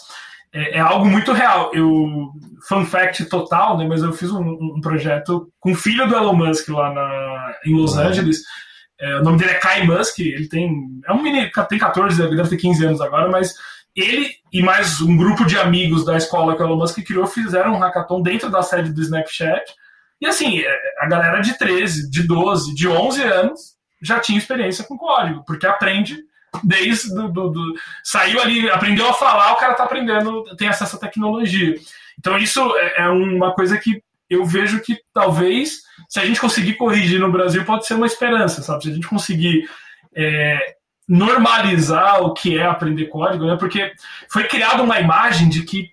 [0.53, 1.71] É, é, algo muito real.
[1.73, 2.31] Eu,
[2.67, 3.85] fun fact total, né?
[3.87, 7.75] Mas eu fiz um, um projeto com o filho do Elon Musk lá na, em
[7.75, 8.01] Los uhum.
[8.01, 8.41] Angeles.
[8.99, 10.19] É, o nome dele é Kai Musk.
[10.19, 10.69] Ele tem.
[11.07, 13.53] É um menino, tem 14, deve ter 15 anos agora, mas
[13.95, 17.73] ele e mais um grupo de amigos da escola que o Elon Musk criou fizeram
[17.73, 19.63] um hackathon dentro da sede do Snapchat.
[20.19, 23.59] E assim, é, a galera de 13, de 12, de 11 anos
[24.01, 26.17] já tinha experiência com código, porque aprende
[26.63, 27.73] desde do, do, do,
[28.03, 31.75] saiu ali, aprendeu a falar, o cara tá aprendendo, tem acesso à tecnologia.
[32.19, 36.75] Então isso é, é uma coisa que eu vejo que talvez, se a gente conseguir
[36.75, 38.83] corrigir no Brasil, pode ser uma esperança, sabe?
[38.83, 39.69] Se a gente conseguir
[40.15, 40.75] é,
[41.11, 43.57] normalizar o que é aprender código, né?
[43.57, 43.91] Porque
[44.29, 45.89] foi criada uma imagem de que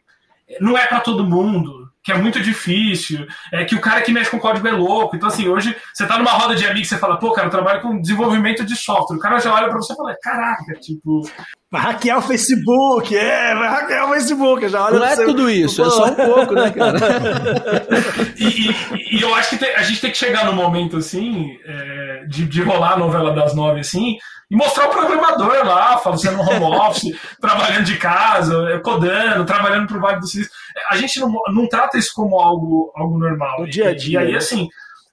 [0.60, 4.30] não é para todo mundo, que é muito difícil, é que o cara que mexe
[4.30, 5.16] com código é louco.
[5.16, 7.50] Então, assim, hoje você tá numa roda de amigos e você fala, pô, cara, eu
[7.50, 9.16] trabalho com desenvolvimento de software.
[9.16, 11.28] O cara já olha para você e fala, caraca, tipo.
[11.68, 15.26] Vai hackear o Facebook, é, vai hackear o Facebook, já olha Não é seu...
[15.26, 16.98] tudo isso, é só um pouco, né, cara?
[18.38, 21.58] e, e, e, eu acho que tem, a gente tem que chegar no momento, assim,
[21.66, 24.16] é, de, de rolar a novela das nove, assim,
[24.50, 30.00] e mostrar o programador lá, fazendo home office, trabalhando de casa, codando, trabalhando para o
[30.00, 30.52] Vale do Silício.
[30.90, 33.60] A gente não, não trata isso como algo, algo normal.
[33.60, 34.20] No dia a dia.
[34.20, 34.38] E aí, né?
[34.38, 34.68] assim,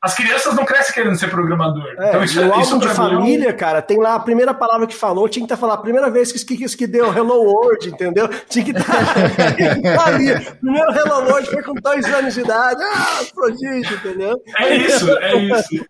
[0.06, 1.84] as crianças não crescem querendo ser programador.
[2.00, 4.54] É, então isso, no isso álbum de mim é família, cara, tem lá a primeira
[4.54, 7.42] palavra que falou, tinha que estar falando a primeira vez que, que, que deu Hello
[7.44, 8.30] World, entendeu?
[8.48, 8.94] Tinha que estar
[10.08, 10.40] ali.
[10.62, 12.82] Primeiro Hello World foi com dois anos de idade.
[12.84, 14.38] Ah, prodígio, entendeu?
[14.58, 15.86] É isso, é isso.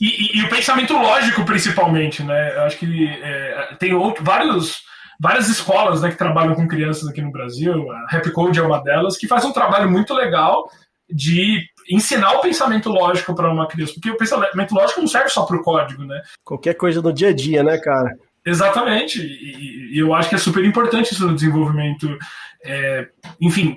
[0.00, 2.56] E, e- e o pensamento lógico, principalmente, né?
[2.56, 4.78] Eu acho que é, tem outro, vários,
[5.20, 8.82] várias escolas né, que trabalham com crianças aqui no Brasil, a Happy Code é uma
[8.82, 10.68] delas, que faz um trabalho muito legal
[11.12, 15.44] de ensinar o pensamento lógico para uma criança, porque o pensamento lógico não serve só
[15.44, 16.20] para o código, né?
[16.44, 18.16] Qualquer coisa no dia a dia, né, cara?
[18.44, 22.16] Exatamente, e, e eu acho que é super importante isso no desenvolvimento.
[22.64, 23.08] É,
[23.40, 23.76] enfim,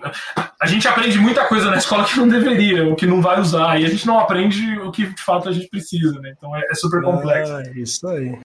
[0.59, 3.79] a, gente aprende muita coisa na escola que não deveria, ou que não vai usar,
[3.79, 6.33] e a gente não aprende o que de fato a gente precisa, né?
[6.37, 7.53] Então é, é super complexo.
[7.53, 8.37] Ah, isso aí.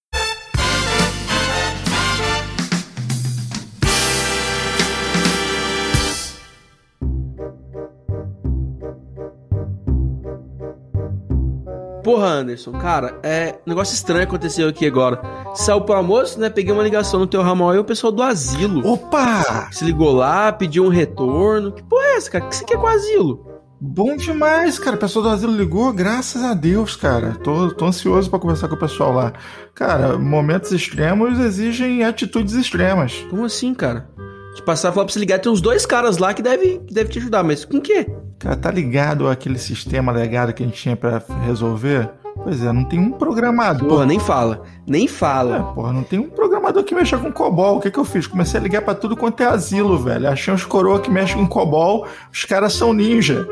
[12.09, 15.21] Porra, Anderson, cara, é um negócio estranho aconteceu aqui agora.
[15.55, 16.49] Saiu pro almoço, né?
[16.49, 18.81] Peguei uma ligação no teu ramal e o pessoal do asilo.
[18.88, 19.68] Opa!
[19.71, 21.71] Se ligou lá, pediu um retorno.
[21.71, 22.47] Que porra é essa, cara?
[22.47, 23.47] O que você quer com o asilo?
[23.79, 24.97] Bom demais, cara.
[24.97, 27.37] O pessoal do asilo ligou, graças a Deus, cara.
[27.44, 29.35] Tô, tô ansioso pra conversar com o pessoal lá.
[29.75, 33.23] Cara, momentos extremos exigem atitudes extremas.
[33.29, 34.09] Como assim, cara?
[34.55, 36.94] De passar e falar pra você ligar, tem uns dois caras lá que devem que
[36.94, 38.07] deve te ajudar, mas com o quê?
[38.38, 42.09] Cara, tá ligado aquele sistema legado que a gente tinha pra resolver?
[42.40, 43.88] Pois é, não tem um programador.
[43.88, 44.62] Porra, nem fala.
[44.87, 45.72] Nem É, fala.
[45.74, 47.79] porra, não tem um programador que mexa com COBOL.
[47.79, 48.29] O que que eu fiz?
[48.29, 50.29] Comecei a ligar pra tudo quanto é asilo, velho.
[50.29, 52.07] Achei uns coroa que mexem com COBOL.
[52.33, 53.44] Os caras são ninja.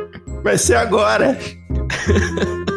[0.45, 1.37] Vai ser agora.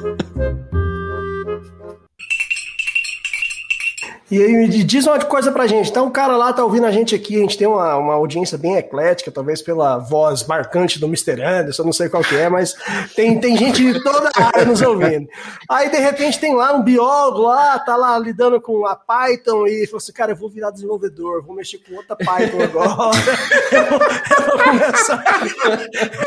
[4.31, 5.89] E aí, diz uma coisa pra gente.
[5.89, 8.59] Então, o cara lá tá ouvindo a gente aqui, a gente tem uma, uma audiência
[8.59, 11.41] bem eclética, talvez pela voz marcante do Mr.
[11.41, 12.75] Anderson, não sei qual que é, mas
[13.15, 15.27] tem, tem gente de toda a área nos ouvindo.
[15.67, 19.87] Aí, de repente, tem lá um biólogo lá, tá lá lidando com a Python e
[19.87, 22.89] falou assim, cara, eu vou virar desenvolvedor, vou mexer com outra Python agora.
[23.71, 25.23] Eu vou, eu vou começar,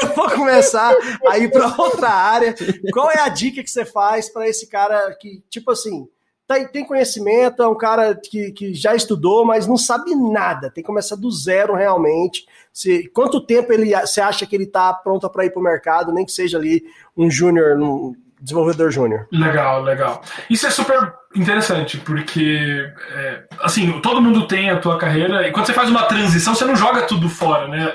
[0.00, 2.54] eu vou começar a ir pra outra área.
[2.92, 6.08] Qual é a dica que você faz pra esse cara que, tipo assim,
[6.52, 10.82] tem, tem conhecimento, é um cara que, que já estudou, mas não sabe nada, tem
[10.82, 12.46] que começar do zero realmente.
[12.72, 16.12] Se, quanto tempo ele você acha que ele está pronto para ir para o mercado,
[16.12, 16.82] nem que seja ali
[17.16, 19.26] um júnior, um desenvolvedor júnior?
[19.30, 20.22] Legal, legal.
[20.50, 25.66] Isso é super interessante, porque é, assim, todo mundo tem a tua carreira, e quando
[25.66, 27.92] você faz uma transição, você não joga tudo fora, né?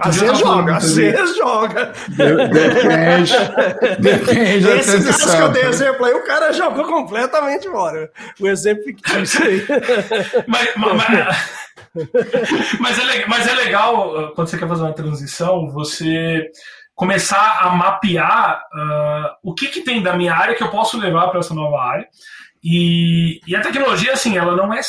[0.00, 1.92] Às eu vezes joga, às vezes joga.
[2.08, 3.32] Depende.
[4.00, 8.10] Depende da Esse caso que eu dei exemplo aí, o cara jogou completamente fora.
[8.40, 9.64] O exemplo fictício aí.
[10.46, 10.98] Mas, mas,
[12.80, 16.50] mas é, mas é legal, uh, quando você quer fazer uma transição, você
[16.94, 21.28] começar a mapear uh, o que, que tem da minha área que eu posso levar
[21.28, 22.08] para essa nova área.
[22.62, 24.80] E, e a tecnologia, assim, ela não é.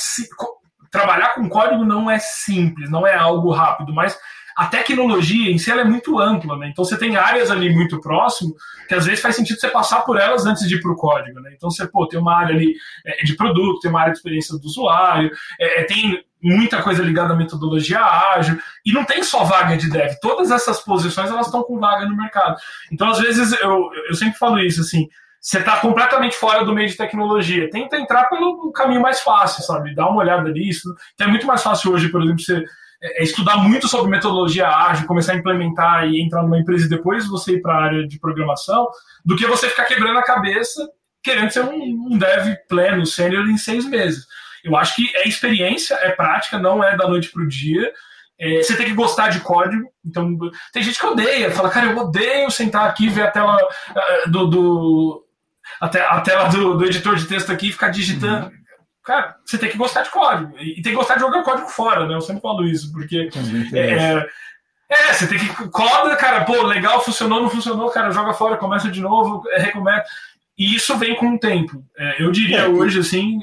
[0.96, 4.18] Trabalhar com código não é simples, não é algo rápido, mas
[4.56, 6.70] a tecnologia em si é muito ampla, né?
[6.70, 8.56] Então você tem áreas ali muito próximo
[8.88, 11.42] que às vezes faz sentido você passar por elas antes de ir para o código,
[11.42, 11.52] né?
[11.54, 12.74] Então você pô, tem uma área ali
[13.06, 15.30] é, de produto, tem uma área de experiência do usuário,
[15.60, 19.90] é, é, tem muita coisa ligada à metodologia ágil e não tem só vaga de
[19.90, 20.14] dev.
[20.22, 22.56] Todas essas posições elas estão com vaga no mercado.
[22.90, 25.10] Então às vezes eu, eu sempre falo isso assim.
[25.46, 27.70] Você está completamente fora do meio de tecnologia.
[27.70, 29.94] Tenta entrar pelo caminho mais fácil, sabe?
[29.94, 30.92] Dá uma olhada nisso.
[31.16, 32.64] Que é muito mais fácil hoje, por exemplo, você
[33.00, 37.28] é, estudar muito sobre metodologia ágil, começar a implementar e entrar numa empresa e depois
[37.28, 38.88] você ir para a área de programação,
[39.24, 40.90] do que você ficar quebrando a cabeça
[41.22, 44.26] querendo ser um, dev pleno, sênior em seis meses.
[44.64, 47.94] Eu acho que é experiência, é prática, não é da noite para o dia.
[48.40, 49.88] É, você tem que gostar de código.
[50.04, 50.36] Então,
[50.74, 54.30] tem gente que odeia, fala, cara, eu odeio sentar aqui e ver a tela uh,
[54.32, 55.25] do, do
[55.80, 58.48] a, te, a tela do, do, editor de texto aqui e ficar digitando.
[58.48, 58.66] Uhum.
[59.04, 60.58] Cara, você tem que gostar de código.
[60.58, 62.16] E, e tem que gostar de jogar código fora, né?
[62.16, 63.30] Eu sempre falo isso, porque.
[63.74, 64.28] É,
[64.90, 65.48] é, você tem que.
[65.70, 70.06] Coda, cara, pô, legal, funcionou, não funcionou, cara, joga fora, começa de novo, recomeça.
[70.58, 71.84] E isso vem com o tempo.
[71.98, 73.42] É, eu diria é, hoje, assim,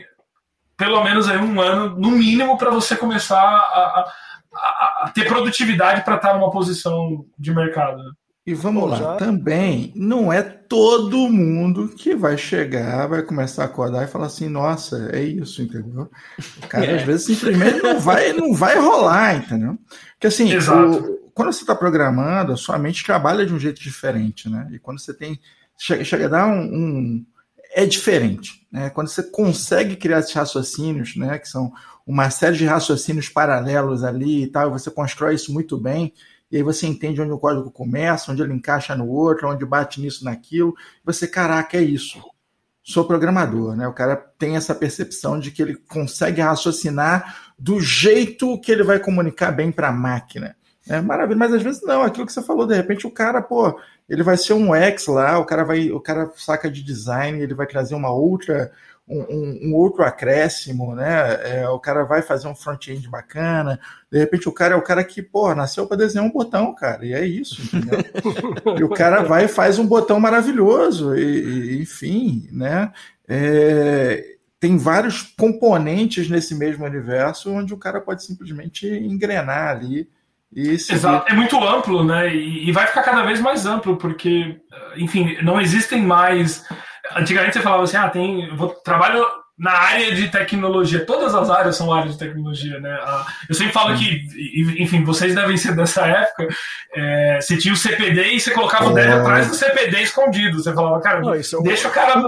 [0.77, 4.13] pelo menos aí um ano, no mínimo, para você começar a,
[4.55, 8.03] a, a ter produtividade para estar numa posição de mercado.
[8.45, 9.17] E vamos Pô, lá, já...
[9.17, 14.49] também não é todo mundo que vai chegar, vai começar a acordar e falar assim,
[14.49, 16.11] nossa, é isso, entendeu?
[16.61, 16.97] O cara é.
[16.97, 19.79] às vezes simplesmente não vai, não vai rolar, entendeu?
[20.15, 24.49] Porque assim, o, quando você está programando, a sua mente trabalha de um jeito diferente,
[24.49, 24.69] né?
[24.73, 25.41] E quando você tem.
[25.79, 27.27] Chega, chega a dar um, um.
[27.75, 28.91] é diferente, né?
[28.91, 31.39] Quando você consegue criar esses raciocínios, né?
[31.39, 31.73] Que são
[32.07, 36.13] uma série de raciocínios paralelos ali e tal, e você constrói isso muito bem,
[36.53, 40.03] e aí você entende onde o código começa, onde ele encaixa no outro, onde bate
[40.03, 42.23] nisso, naquilo, você, caraca, é isso.
[42.85, 43.89] Sou programador, né?
[43.89, 48.99] O cara tem essa percepção de que ele consegue raciocinar do jeito que ele vai
[48.99, 50.55] comunicar bem para a máquina.
[50.87, 53.81] É maravilha, mas às vezes não, aquilo que você falou, de repente o cara, pô,
[54.07, 57.55] ele vai ser um ex lá, o cara vai, o cara saca de design, ele
[57.55, 58.71] vai trazer uma outra
[59.13, 61.61] um, um, outro acréscimo, né?
[61.61, 63.79] É, o cara vai fazer um front-end bacana.
[64.11, 67.05] De repente o cara é o cara que, pô, nasceu para desenhar um botão, cara.
[67.05, 68.01] E é isso, entendeu?
[68.79, 71.15] e o cara vai e faz um botão maravilhoso.
[71.15, 72.93] E, e enfim, né?
[73.29, 80.09] É, tem vários componentes nesse mesmo universo onde o cara pode simplesmente engrenar ali.
[80.55, 82.35] Exato, é muito amplo, né?
[82.35, 84.61] E, e vai ficar cada vez mais amplo, porque,
[84.97, 86.65] enfim, não existem mais
[87.17, 88.55] Antigamente você falava assim, ah, tem.
[88.57, 89.25] Vou, trabalho
[89.63, 91.07] na área de tecnologia.
[91.07, 92.99] Todas as áreas são áreas de tecnologia, né?
[93.49, 94.27] Eu sempre falo que,
[94.77, 96.49] enfim, vocês devem ser dessa época.
[96.93, 99.13] É, você tinha o CPD e você colocava o dev é.
[99.13, 100.61] atrás do CPD escondido.
[100.61, 101.31] Você falava, cara, Não,
[101.63, 102.21] deixa o cara.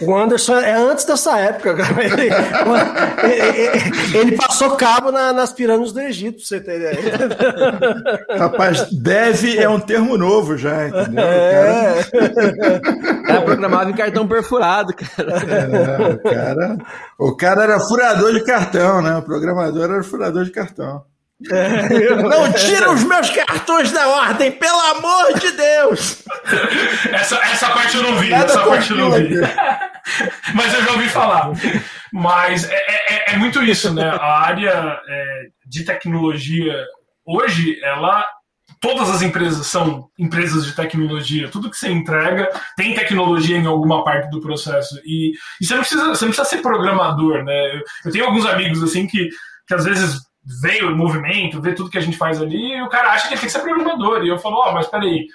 [0.00, 1.90] O Anderson é antes dessa época, cara.
[2.00, 2.30] Ele,
[3.34, 6.98] ele, ele passou cabo na, nas pirâmides do Egito, pra você ter ideia.
[8.38, 11.24] Rapaz, dev é um termo novo já, entendeu?
[11.24, 12.00] É.
[13.20, 15.30] O cara, programava em cartão perfurado, cara.
[15.42, 16.18] É, o
[16.76, 19.16] cara o cara era furador de cartão, né?
[19.16, 21.04] O programador era furador de cartão.
[21.50, 26.22] É, não tira os meus cartões da ordem, pelo amor de Deus!
[27.10, 29.30] Essa, essa parte eu não vi, Nada essa parte eu não vi.
[30.54, 31.50] Mas eu já ouvi falar.
[32.12, 34.10] Mas é, é, é muito isso, né?
[34.20, 36.74] A área é, de tecnologia
[37.24, 38.22] hoje, ela
[38.80, 41.50] todas as empresas são empresas de tecnologia.
[41.50, 44.98] Tudo que você entrega tem tecnologia em alguma parte do processo.
[45.04, 47.76] E, e você, não precisa, você não precisa ser programador, né?
[47.76, 49.28] Eu, eu tenho alguns amigos assim que,
[49.68, 50.18] que às vezes
[50.62, 53.34] veio o movimento, vê tudo que a gente faz ali, e o cara acha que
[53.34, 54.24] ele tem que ser programador.
[54.24, 55.26] E eu falo, ó, oh, mas peraí,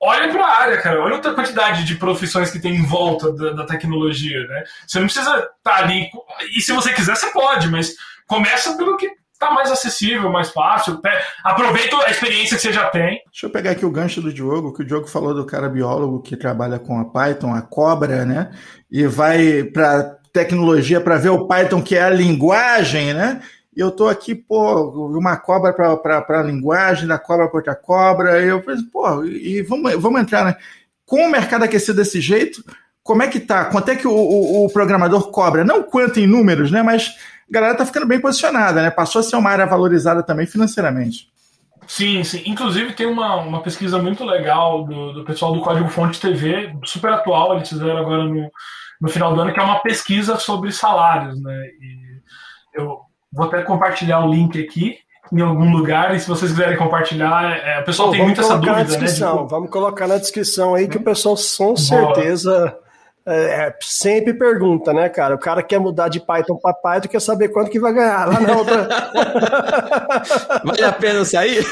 [0.00, 3.52] olha para a área, cara, olha a quantidade de profissões que tem em volta da,
[3.52, 4.64] da tecnologia, né?
[4.84, 6.10] Você não precisa estar tá ali,
[6.56, 7.94] e se você quiser, você pode, mas
[8.26, 11.00] começa pelo que tá mais acessível, mais fácil.
[11.44, 13.20] Aproveita a experiência que você já tem.
[13.26, 16.22] Deixa eu pegar aqui o gancho do Diogo, que o Diogo falou do cara biólogo
[16.22, 18.50] que trabalha com a Python, a cobra, né?
[18.90, 23.42] E vai para tecnologia para ver o Python, que é a linguagem, né?
[23.74, 28.42] E eu tô aqui, pô, uma cobra para a linguagem, da cobra para outra cobra.
[28.42, 30.56] E eu falei, pô, e vamos, vamos entrar, né?
[31.06, 32.62] Com o mercado aquecido desse jeito,
[33.02, 33.64] como é que tá?
[33.66, 35.64] Quanto é que o, o, o programador cobra?
[35.64, 36.82] Não quanto em números, né?
[36.82, 37.16] Mas
[37.52, 38.90] a galera tá ficando bem posicionada, né?
[38.90, 41.28] Passou a ser uma área valorizada também financeiramente.
[41.86, 42.42] Sim, sim.
[42.46, 47.12] Inclusive tem uma, uma pesquisa muito legal do, do pessoal do Código Fonte TV, super
[47.12, 48.50] atual, eles fizeram agora no,
[49.00, 51.66] no final do ano, que é uma pesquisa sobre salários, né?
[51.80, 54.96] E eu vou até compartilhar o link aqui
[55.30, 58.98] em algum lugar, e se vocês quiserem compartilhar, é, o pessoal tem muito essa dúvida,
[58.98, 59.06] né?
[59.06, 59.20] De...
[59.20, 62.76] Vamos colocar na descrição aí que o pessoal com certeza
[63.24, 65.36] é, é, sempre pergunta, né, cara?
[65.36, 68.40] O cara quer mudar de Python para Python, quer saber quanto que vai ganhar lá
[68.40, 68.88] na outra.
[70.64, 71.64] vale a pena sair?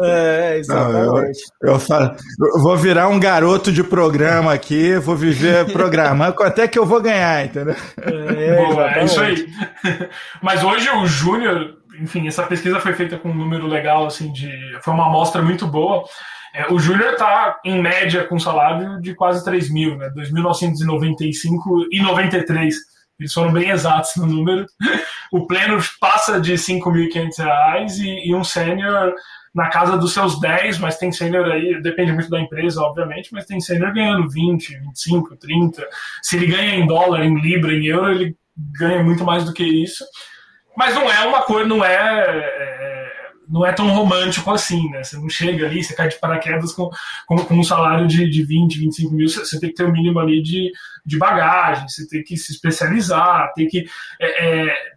[0.00, 1.40] É, exatamente.
[1.62, 6.34] Não, eu, eu, falo, eu, vou virar um garoto de programa aqui, vou viver programando,
[6.34, 7.76] quanto é que eu vou ganhar, entendeu?
[8.00, 9.46] É, Boa, é isso aí.
[10.40, 14.50] Mas hoje o Júnior, enfim, essa pesquisa foi feita com um número legal, assim, de.
[14.80, 16.04] Foi uma amostra muito boa.
[16.54, 20.08] É, o Júnior está, em média, com salário de quase 3 mil, né?
[20.10, 22.76] 2.995 e 93.
[23.18, 24.64] Eles foram bem exatos no número.
[25.32, 29.14] O pleno passa de 5.500 reais e, e um sênior
[29.52, 33.46] na casa dos seus 10, mas tem sênior aí, depende muito da empresa, obviamente, mas
[33.46, 35.88] tem sênior ganhando 20, 25, 30.
[36.22, 38.36] Se ele ganha em dólar, em libra, em euro, ele
[38.78, 40.04] ganha muito mais do que isso.
[40.76, 43.03] Mas não é uma coisa, não é, é
[43.48, 45.02] não é tão romântico assim, né?
[45.02, 46.90] Você não chega ali, você cai de paraquedas com,
[47.26, 49.92] com, com um salário de, de 20, 25 mil, você, tem que ter o um
[49.92, 50.72] mínimo ali de,
[51.04, 53.86] de bagagem, você tem que se especializar, tem que
[54.20, 54.93] é, é,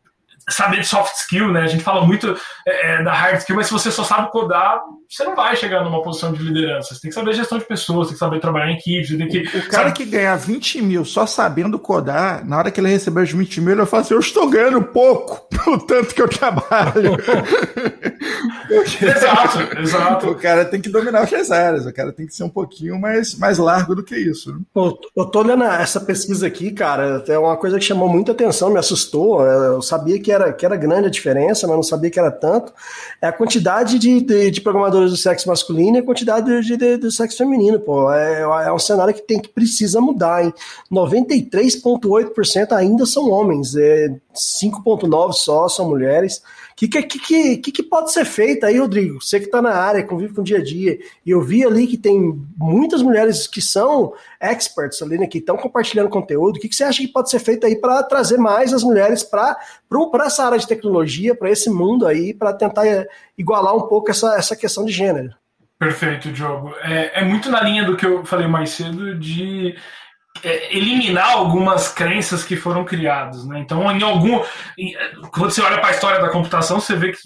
[0.50, 1.62] saber de soft skill, né?
[1.62, 4.80] A gente fala muito é, é, da hard skill, mas se você só sabe codar,
[5.10, 6.94] você não vai chegar numa posição de liderança.
[6.94, 9.28] Você tem que saber gestão de pessoas, tem que saber trabalhar em equipe, você tem
[9.28, 9.40] que.
[9.40, 9.94] O, cara sabe...
[9.94, 13.72] que ganhar 20 mil só sabendo codar, na hora que ele receber os 20 mil,
[13.72, 17.18] ele vai falar assim: eu estou ganhando pouco pelo tanto que eu trabalho.
[18.70, 20.30] exato, exato.
[20.30, 23.36] O cara tem que dominar as áreas, o cara tem que ser um pouquinho mais,
[23.36, 24.54] mais largo do que isso.
[24.54, 24.60] Né?
[24.74, 28.70] Pô, eu tô olhando essa pesquisa aqui, cara, é uma coisa que chamou muita atenção,
[28.70, 29.46] me assustou.
[29.46, 32.74] Eu sabia que era, que era grande a diferença, mas não sabia que era tanto,
[33.22, 36.98] é a quantidade de, de, de programadores do sexo masculino e a quantidade de, de,
[36.98, 38.12] do sexo feminino, pô.
[38.12, 40.54] É, é um cenário que tem que precisa mudar, hein?
[40.92, 46.42] 93,8% ainda são homens, é, 5,9% só são mulheres.
[46.78, 49.20] Que, que, que, que, pode ser feito aí, Rodrigo?
[49.20, 51.88] Você que está na área, convive com o dia a dia, e eu vi ali
[51.88, 56.58] que tem muitas mulheres que são experts ali, né, que estão compartilhando conteúdo.
[56.58, 59.24] O que, que você acha que pode ser feito aí para trazer mais as mulheres
[59.24, 59.58] para
[60.24, 64.36] essa área de tecnologia, para esse mundo aí, para tentar é, igualar um pouco essa,
[64.36, 65.34] essa questão de gênero?
[65.80, 66.76] Perfeito, Diogo.
[66.84, 69.76] É, é muito na linha do que eu falei mais cedo de
[70.44, 73.60] é, eliminar algumas crenças que foram criadas, né?
[73.60, 74.44] Então, em algum,
[75.32, 77.20] quando você olha para a história da computação, você vê que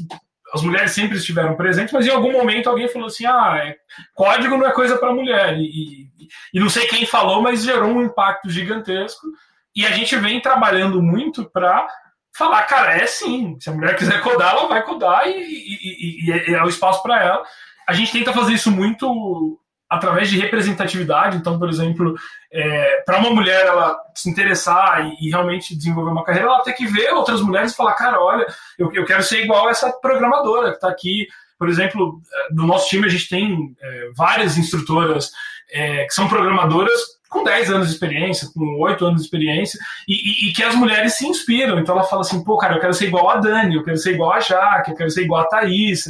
[0.53, 3.75] as mulheres sempre estiveram presentes, mas em algum momento alguém falou assim: ah, é,
[4.13, 5.57] código não é coisa para mulher.
[5.57, 9.27] E, e, e, não sei quem falou, mas gerou um impacto gigantesco.
[9.75, 11.87] E a gente vem trabalhando muito para
[12.35, 13.57] falar, cara, é sim.
[13.59, 17.21] Se a mulher quiser codar, ela vai codar e, e é, é o espaço para
[17.21, 17.43] ela.
[17.87, 19.59] A gente tenta fazer isso muito
[19.89, 21.37] através de representatividade.
[21.37, 22.15] Então, por exemplo,
[22.51, 26.73] é, para uma mulher ela se interessar e, e, realmente desenvolver uma carreira, ela tem
[26.73, 28.45] que ver outras mulheres e falar, cara, olha,
[28.77, 31.27] eu, eu quero ser igual essa programadora que está aqui.
[31.57, 35.31] Por exemplo, é, no nosso time a gente tem é, várias instrutoras
[35.71, 36.99] é, que são programadoras
[37.29, 40.75] com 10 anos de experiência, com 8 anos de experiência, e, e, e, que as
[40.75, 41.79] mulheres se inspiram.
[41.79, 44.15] Então ela fala assim, pô, cara, eu quero ser igual a Dani, eu quero ser
[44.15, 46.07] igual a Jaque, eu quero ser igual a Thaís.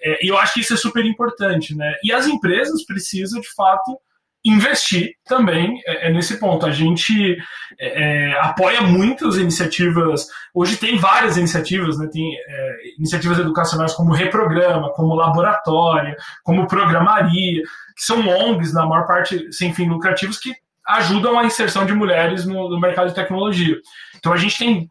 [0.00, 1.94] É, e eu acho que isso é super importante, né?
[2.02, 3.98] E as empresas precisam, de fato,
[4.44, 6.66] investir também é, é nesse ponto.
[6.66, 7.36] A gente
[7.78, 10.26] é, é, apoia muitas iniciativas.
[10.52, 12.08] Hoje tem várias iniciativas, né?
[12.12, 17.62] Tem é, iniciativas educacionais como Reprograma, como Laboratório, como Programaria,
[17.96, 20.52] que são ONGs, na maior parte sem fim lucrativos, que
[20.86, 23.76] ajudam a inserção de mulheres no, no mercado de tecnologia.
[24.16, 24.90] Então a gente tem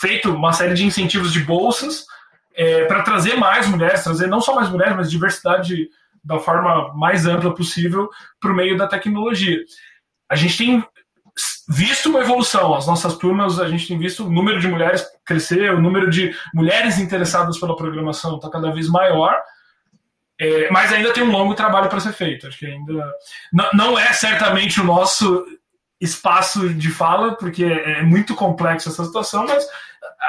[0.00, 2.04] feito uma série de incentivos de bolsas
[2.54, 5.88] é, para trazer mais mulheres, trazer não só mais mulheres, mas diversidade
[6.24, 8.08] da forma mais ampla possível
[8.42, 9.58] o meio da tecnologia.
[10.30, 10.84] A gente tem
[11.68, 15.72] visto uma evolução, as nossas turmas, a gente tem visto o número de mulheres crescer,
[15.72, 19.36] o número de mulheres interessadas pela programação está cada vez maior,
[20.40, 22.46] é, mas ainda tem um longo trabalho para ser feito.
[22.46, 23.12] Acho que ainda
[23.52, 25.44] não, não é certamente o nosso
[26.00, 29.66] espaço de fala, porque é, é muito complexo essa situação, mas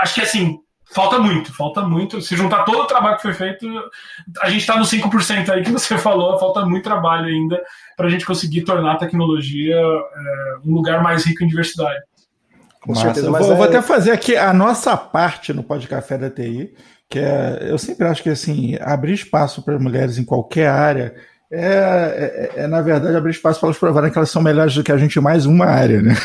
[0.02, 0.60] acho que assim
[0.94, 2.22] falta muito, falta muito.
[2.22, 3.68] Se juntar todo o trabalho que foi feito,
[4.42, 7.62] a gente está no 5% aí que você falou, falta muito trabalho ainda
[7.96, 12.02] para a gente conseguir tornar a tecnologia é, um lugar mais rico em diversidade.
[12.82, 13.06] Com Massa.
[13.06, 13.32] certeza.
[13.32, 13.58] Mas eu vou, é...
[13.58, 16.74] vou até fazer aqui a nossa parte no Pod Café da TI,
[17.10, 21.16] que é, eu sempre acho que assim, abrir espaço para mulheres em qualquer área
[21.52, 24.84] é, é, é, na verdade, abrir espaço para elas provarem que elas são melhores do
[24.84, 26.16] que a gente mais uma área, né?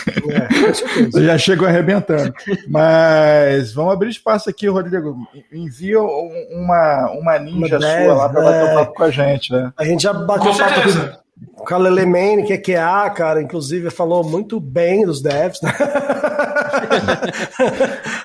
[1.16, 2.32] É, já chegam arrebentando.
[2.68, 5.16] Mas vamos abrir espaço aqui, Rodrigo.
[5.52, 9.72] Envia uma, uma ninja uma sua lá para bater um papo com a gente, né?
[9.76, 11.19] A gente já bateu papo
[11.56, 15.60] o Kalele Mane, que é QA, cara, inclusive falou muito bem dos devs.
[15.62, 15.72] Né?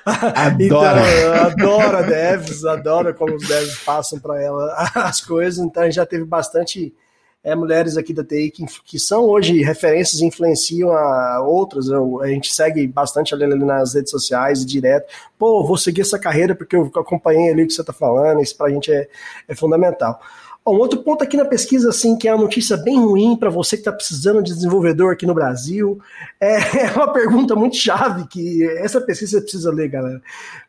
[0.04, 1.02] Adora.
[1.50, 5.64] Então, adora devs, adora como os devs passam para ela as coisas.
[5.64, 6.94] Então a gente já teve bastante
[7.42, 11.88] é, mulheres aqui da TI que, que são hoje referências e influenciam a outras.
[11.88, 15.06] Eu, a gente segue bastante ali, ali nas redes sociais direto.
[15.38, 18.56] Pô, vou seguir essa carreira porque eu acompanhei ali o que você está falando, isso
[18.56, 19.08] para a gente é,
[19.48, 20.20] é fundamental.
[20.66, 23.76] Um outro ponto aqui na pesquisa, assim, que é uma notícia bem ruim para você
[23.76, 26.00] que está precisando de desenvolvedor aqui no Brasil,
[26.40, 26.56] é,
[26.86, 30.20] é uma pergunta muito chave que essa pesquisa você precisa ler, galera.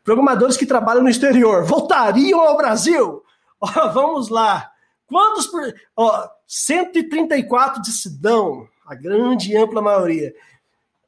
[0.04, 3.22] Programadores que trabalham no exterior voltariam ao Brasil?
[3.60, 4.70] Ó, vamos lá.
[5.06, 5.62] Quantos por.
[5.96, 10.32] Ó, 134 de Sidão, a grande e ampla maioria.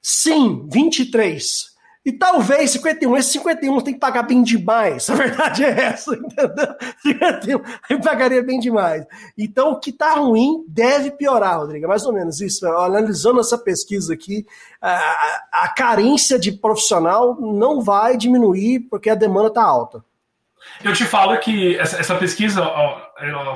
[0.03, 1.70] Sim, 23.
[2.05, 5.09] E talvez 51, esse 51 tem que pagar bem demais.
[5.11, 6.75] A verdade é essa, entendeu?
[7.03, 9.05] 51, aí pagaria bem demais.
[9.37, 11.85] Então, o que está ruim deve piorar, Rodrigo.
[11.85, 12.67] É mais ou menos isso.
[12.67, 14.47] Analisando essa pesquisa aqui,
[14.81, 20.03] a, a carência de profissional não vai diminuir porque a demanda está alta.
[20.83, 22.63] Eu te falo que essa, pesquisa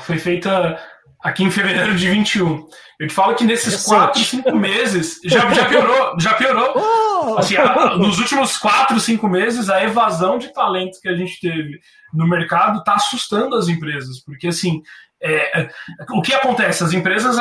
[0.01, 0.79] foi feita
[1.25, 2.67] aqui em fevereiro de 21.
[3.01, 6.75] Eu te falo que nesses quatro, cinco meses já, já piorou, já piorou.
[7.25, 7.39] Oh!
[7.39, 11.81] Assim, a, nos últimos quatro, cinco meses, a evasão de talentos que a gente teve
[12.13, 14.83] no mercado está assustando as empresas, porque assim.
[15.23, 15.69] É, é,
[16.11, 16.85] o que acontece?
[16.85, 17.39] As empresas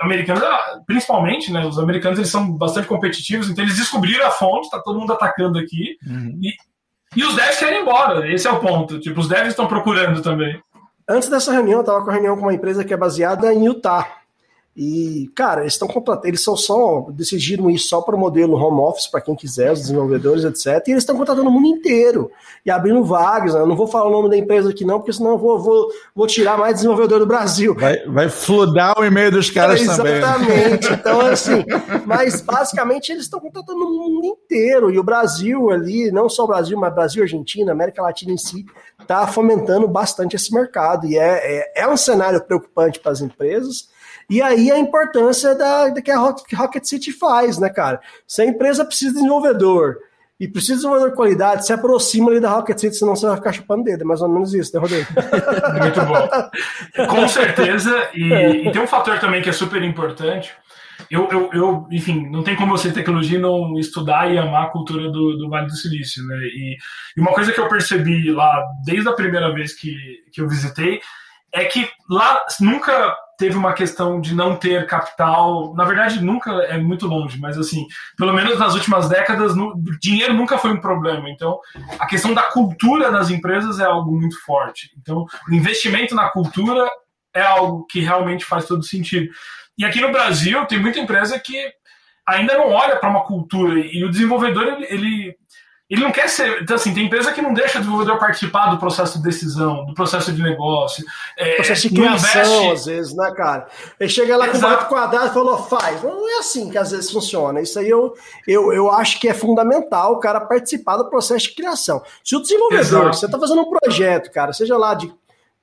[0.00, 0.44] americanas,
[0.86, 5.00] principalmente, né, os americanos eles são bastante competitivos, então eles descobriram a fonte, está todo
[5.00, 6.38] mundo atacando aqui, uhum.
[6.42, 6.52] e,
[7.16, 9.00] e os devs querem ir embora, esse é o ponto.
[9.00, 10.60] Tipo, os devs estão procurando também.
[11.08, 13.66] Antes dessa reunião, eu estava com a reunião com uma empresa que é baseada em
[13.66, 14.22] Utah.
[14.74, 15.88] E, cara, eles estão
[16.24, 19.80] eles são só decidiram ir só para o modelo home office para quem quiser, os
[19.80, 20.82] desenvolvedores, etc.
[20.88, 22.30] E eles estão contratando o mundo inteiro
[22.64, 23.52] e abrindo vagas.
[23.52, 23.60] Né?
[23.60, 25.88] Eu não vou falar o nome da empresa aqui, não, porque senão eu vou, vou,
[26.14, 27.74] vou tirar mais desenvolvedor do Brasil.
[27.74, 30.12] Vai, vai fludar o e-mail dos caras é, também.
[30.12, 30.18] Né?
[30.20, 30.92] Exatamente.
[30.94, 31.64] Então, assim,
[32.06, 34.90] mas basicamente eles estão contratando o mundo inteiro.
[34.90, 38.64] E o Brasil ali, não só o Brasil, mas Brasil, Argentina, América Latina em si,
[39.02, 41.06] está fomentando bastante esse mercado.
[41.06, 43.92] E é, é, é um cenário preocupante para as empresas
[44.32, 48.00] e aí a importância da, da que a Rocket City faz, né, cara?
[48.26, 49.98] Se a empresa precisa de desenvolvedor
[50.40, 53.36] e precisa de desenvolvedor de qualidade, se aproxima ali da Rocket City, senão você vai
[53.36, 54.02] ficar chupando dedo.
[54.02, 55.06] É mais ou menos isso, né, Rodrigo?
[55.82, 57.06] Muito bom.
[57.08, 58.08] Com certeza.
[58.14, 60.54] E, e, tem um fator também que é super importante.
[61.10, 65.10] Eu, eu, eu, enfim, não tem como você tecnologia não estudar e amar a cultura
[65.10, 66.36] do, do Vale do Silício, né?
[66.36, 66.76] E,
[67.16, 69.94] e uma coisa que eu percebi lá, desde a primeira vez que,
[70.32, 71.00] que eu visitei,
[71.52, 75.74] é que lá nunca teve uma questão de não ter capital.
[75.74, 77.86] Na verdade, nunca é muito longe, mas assim,
[78.16, 81.28] pelo menos nas últimas décadas, no, dinheiro nunca foi um problema.
[81.28, 81.58] Então,
[81.98, 84.90] a questão da cultura nas empresas é algo muito forte.
[84.96, 86.88] Então, o investimento na cultura
[87.34, 89.28] é algo que realmente faz todo sentido.
[89.78, 91.56] E aqui no Brasil, tem muita empresa que
[92.26, 95.36] ainda não olha para uma cultura e o desenvolvedor ele, ele
[95.92, 96.62] ele não quer ser.
[96.62, 99.92] Então, assim, tem empresa que não deixa o desenvolvedor participar do processo de decisão, do
[99.92, 101.04] processo de negócio.
[101.36, 103.66] É, processo de criação, às vezes, né, cara?
[104.00, 104.86] Ele chega lá Exato.
[104.86, 106.02] com o quadrado e falou, faz.
[106.02, 107.60] Não é assim que às vezes funciona.
[107.60, 108.14] Isso aí eu,
[108.48, 112.02] eu, eu acho que é fundamental o cara participar do processo de criação.
[112.24, 113.16] Se o desenvolvedor, Exato.
[113.18, 115.12] você está fazendo um projeto, cara, seja lá de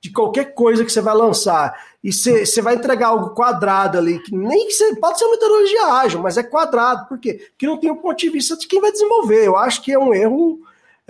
[0.02, 4.34] de qualquer coisa que você vai lançar e você vai entregar algo quadrado ali, que
[4.34, 7.34] nem que pode ser uma metodologia ágil, mas é quadrado, por quê?
[7.50, 9.46] Porque não tem o ponto de vista de quem vai desenvolver.
[9.46, 10.60] Eu acho que é um erro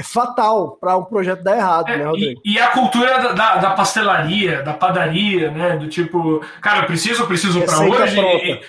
[0.00, 2.40] é fatal para um projeto dar errado, é, né, Rodrigo?
[2.42, 5.76] E, e, a cultura da, da, pastelaria, da padaria, né?
[5.76, 8.18] Do tipo, cara, preciso, preciso para hoje.
[8.18, 8.60] E,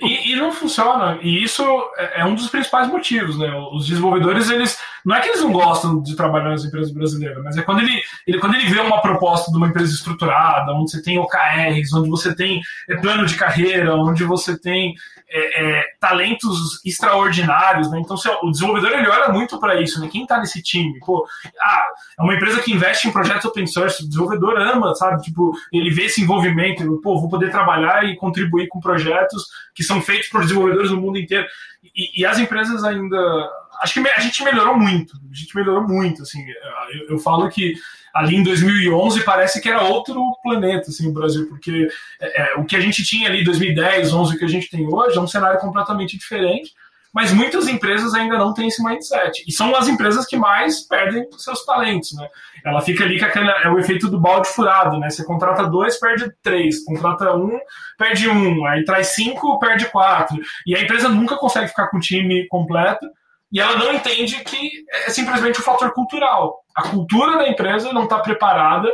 [0.00, 1.18] e, e, não funciona.
[1.22, 1.64] E isso
[1.96, 3.52] é, é um dos principais motivos, né?
[3.72, 4.78] Os desenvolvedores, eles.
[5.04, 8.00] Não é que eles não gostam de trabalhar nas empresas brasileiras, mas é quando ele,
[8.26, 12.10] ele, quando ele vê uma proposta de uma empresa estruturada, onde você tem OKRs, onde
[12.10, 14.94] você tem é, plano de carreira, onde você tem
[15.28, 18.00] é, é, talentos extraordinários, né?
[18.00, 20.08] Então o desenvolvedor ele olha muito para isso, né?
[20.08, 20.98] Quem está nesse time?
[21.00, 21.24] Pô,
[21.60, 21.86] ah,
[22.18, 25.22] é uma empresa que investe em projetos open source, o desenvolvedor ama, sabe?
[25.22, 29.84] Tipo, ele vê esse envolvimento, ele, pô, vou poder trabalhar e contribuir com projetos que
[29.84, 31.46] são feitos por desenvolvedores no mundo inteiro.
[31.94, 33.50] E, e as empresas ainda.
[33.80, 36.44] Acho que a gente melhorou muito, a gente melhorou muito, assim.
[36.92, 37.74] eu, eu falo que
[38.14, 41.88] ali em 2011 parece que era outro planeta, assim, o Brasil, porque
[42.20, 44.86] é, o que a gente tinha ali em 2010, 11, o que a gente tem
[44.86, 46.72] hoje é um cenário completamente diferente,
[47.12, 49.44] mas muitas empresas ainda não têm esse mindset.
[49.46, 52.28] E são as empresas que mais perdem seus talentos, né?
[52.64, 55.10] Ela fica ali com aquele, é o efeito do balde furado, né?
[55.10, 57.58] Você contrata dois, perde três, contrata um,
[57.98, 60.38] perde um, aí traz cinco, perde quatro.
[60.64, 63.06] E a empresa nunca consegue ficar com o time completo,
[63.52, 66.60] e ela não entende que é simplesmente um fator cultural.
[66.74, 68.88] A cultura da empresa não está preparada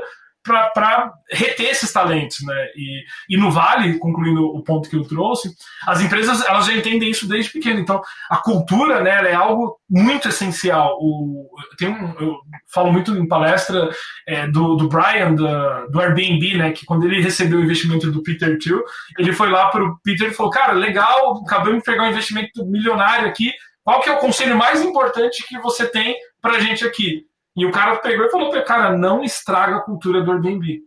[0.47, 2.67] para reter esses talentos, né?
[2.77, 5.51] E, e no Vale, concluindo o ponto que eu trouxe,
[5.87, 7.81] as empresas elas já entendem isso desde pequeno.
[7.81, 8.01] Então,
[8.31, 10.97] a cultura, né, é algo muito essencial.
[11.01, 12.37] O, tem um, eu
[12.73, 13.91] falo muito em palestra
[14.27, 18.23] é, do, do Brian da, do Airbnb, né, que quando ele recebeu o investimento do
[18.23, 18.83] Peter Thiel,
[19.19, 22.65] ele foi lá para o Peter e falou, cara, legal, acabamos de pegar um investimento
[22.67, 23.53] milionário aqui.
[23.87, 27.25] Qual que é o conselho mais importante que você tem para gente aqui?
[27.57, 30.81] E o cara pegou e falou cara, não estraga a cultura do Airbnb.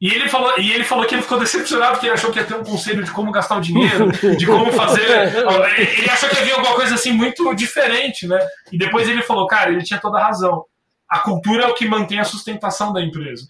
[0.00, 2.44] E ele falou, e ele falou que ele ficou decepcionado porque ele achou que ia
[2.44, 5.06] ter um conselho de como gastar o dinheiro, de como fazer.
[5.78, 8.44] ele achou que havia alguma coisa assim muito diferente, né?
[8.72, 10.64] E depois ele falou, cara, ele tinha toda a razão.
[11.08, 13.46] A cultura é o que mantém a sustentação da empresa.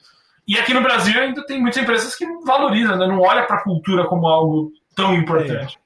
[0.47, 3.07] E aqui no Brasil ainda tem muitas empresas que não valorizam, né?
[3.07, 5.79] não olham para a cultura como algo tão importante.
[5.83, 5.86] É.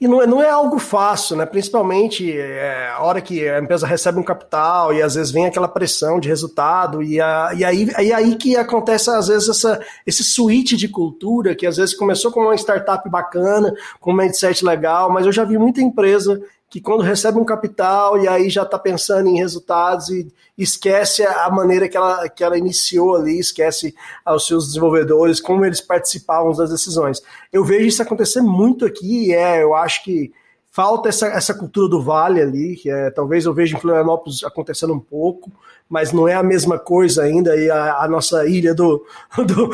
[0.00, 1.44] E não é, não é algo fácil, né?
[1.44, 5.68] Principalmente é, a hora que a empresa recebe um capital e às vezes vem aquela
[5.68, 10.24] pressão de resultado, e, a, e aí, aí, aí que acontece às vezes essa, esse
[10.24, 15.12] switch de cultura, que às vezes começou com uma startup bacana, com um mindset legal,
[15.12, 16.40] mas eu já vi muita empresa
[16.70, 21.50] que quando recebe um capital e aí já está pensando em resultados e esquece a
[21.50, 23.92] maneira que ela, que ela iniciou ali, esquece
[24.24, 27.20] aos seus desenvolvedores, como eles participavam das decisões.
[27.52, 30.32] Eu vejo isso acontecer muito aqui e é, eu acho que
[30.70, 34.94] falta essa, essa cultura do vale ali, que é, talvez eu veja em Florianópolis acontecendo
[34.94, 35.50] um pouco,
[35.88, 39.04] mas não é a mesma coisa ainda, e a, a nossa ilha do,
[39.36, 39.70] do,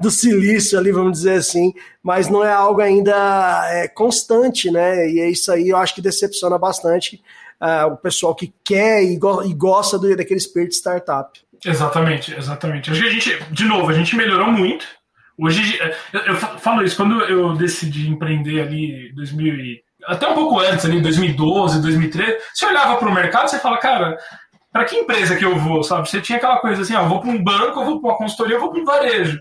[0.00, 1.72] do, silício ali, vamos dizer assim,
[2.02, 3.14] mas não é algo ainda
[3.70, 5.08] é, constante, né?
[5.08, 7.22] E é isso aí eu acho que decepciona bastante
[7.60, 11.40] uh, o pessoal que quer e, go e gosta do, daquele espírito startup.
[11.64, 12.90] Exatamente, exatamente.
[12.90, 14.84] Acho que a gente, de novo, a gente melhorou muito.
[15.38, 15.78] Hoje,
[16.12, 20.58] eu, eu falo isso, quando eu decidi empreender ali em 2000 e, até um pouco
[20.60, 24.18] antes, ali 2012, 2013, você olhava para o mercado e fala, cara,
[24.72, 26.08] para que empresa que eu vou, sabe?
[26.08, 28.18] Você tinha aquela coisa assim, ó, eu vou para um banco, eu vou para uma
[28.18, 29.40] consultoria, eu vou para um varejo.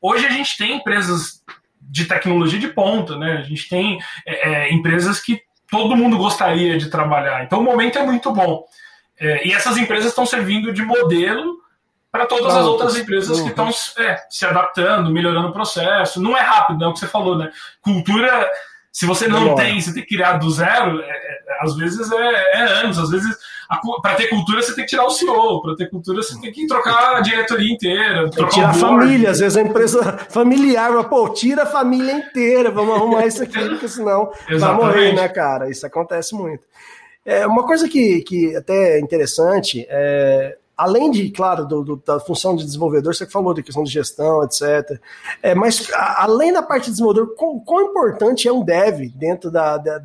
[0.00, 1.42] Hoje a gente tem empresas
[1.80, 3.38] de tecnologia de ponta, né?
[3.38, 5.40] A gente tem é, é, empresas que
[5.70, 7.44] todo mundo gostaria de trabalhar.
[7.44, 8.64] Então o momento é muito bom.
[9.18, 11.58] É, e essas empresas estão servindo de modelo
[12.12, 16.20] para todas as outras empresas que estão é, se adaptando, melhorando o processo.
[16.20, 17.50] Não é rápido, é o que você falou, né?
[17.80, 18.48] Cultura,
[18.94, 22.56] se você não tem, você tem que criar do zero, é, é, às vezes é,
[22.58, 23.36] é, anos, às vezes
[24.00, 26.64] para ter cultura você tem que tirar o CEO, para ter cultura você tem que
[26.68, 31.28] trocar a diretoria inteira, trocar tirar a família, às vezes a empresa familiar, mas, pô,
[31.30, 34.30] tira a família inteira, vamos arrumar isso aqui, porque senão
[34.60, 35.68] vai morrer, né, cara?
[35.68, 36.64] Isso acontece muito.
[37.26, 42.18] É, uma coisa que, que até é interessante é, além de, claro, do, do, da
[42.20, 45.00] função de desenvolvedor, você falou da questão de gestão, etc.
[45.42, 49.50] É, mas a, além da parte de desenvolvedor, quão, quão, importante é um dev dentro
[49.50, 49.98] da, da,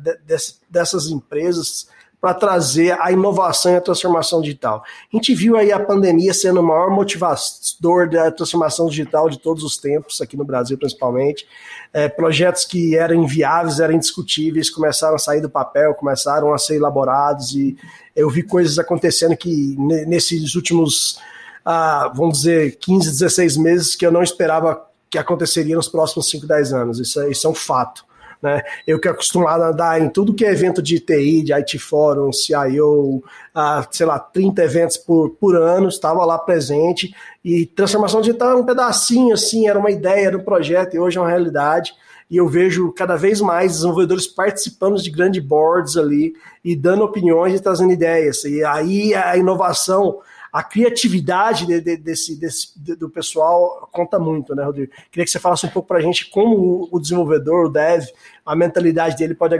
[0.68, 1.88] dessas empresas
[2.20, 4.84] para trazer a inovação e a transformação digital.
[5.10, 9.64] A gente viu aí a pandemia sendo o maior motivador da transformação digital de todos
[9.64, 11.46] os tempos, aqui no Brasil principalmente.
[11.92, 16.76] É, projetos que eram inviáveis, eram indiscutíveis, começaram a sair do papel, começaram a ser
[16.76, 17.74] elaborados e
[18.20, 21.18] eu vi coisas acontecendo que nesses últimos,
[21.64, 26.46] ah, vamos dizer, 15, 16 meses que eu não esperava que aconteceria nos próximos 5,
[26.46, 27.00] 10 anos.
[27.00, 28.04] Isso, é, isso é um fato.
[28.42, 28.62] Né?
[28.86, 31.78] Eu que é acostumado a dar em tudo que é evento de TI, de IT
[31.78, 33.22] Forum, CIO,
[33.54, 37.14] a, sei lá, 30 eventos por, por ano, estava lá presente.
[37.44, 41.18] E transformação digital é um pedacinho, assim, era uma ideia, era um projeto, e hoje
[41.18, 41.92] é uma realidade.
[42.30, 47.58] E eu vejo cada vez mais desenvolvedores participando de grandes boards ali e dando opiniões
[47.58, 48.44] e trazendo ideias.
[48.44, 50.20] E aí a inovação
[50.52, 54.92] a criatividade de, de, desse, desse, do pessoal conta muito, né, Rodrigo?
[55.10, 58.04] Queria que você falasse um pouco para a gente como o desenvolvedor, o dev,
[58.44, 59.58] a mentalidade dele pode.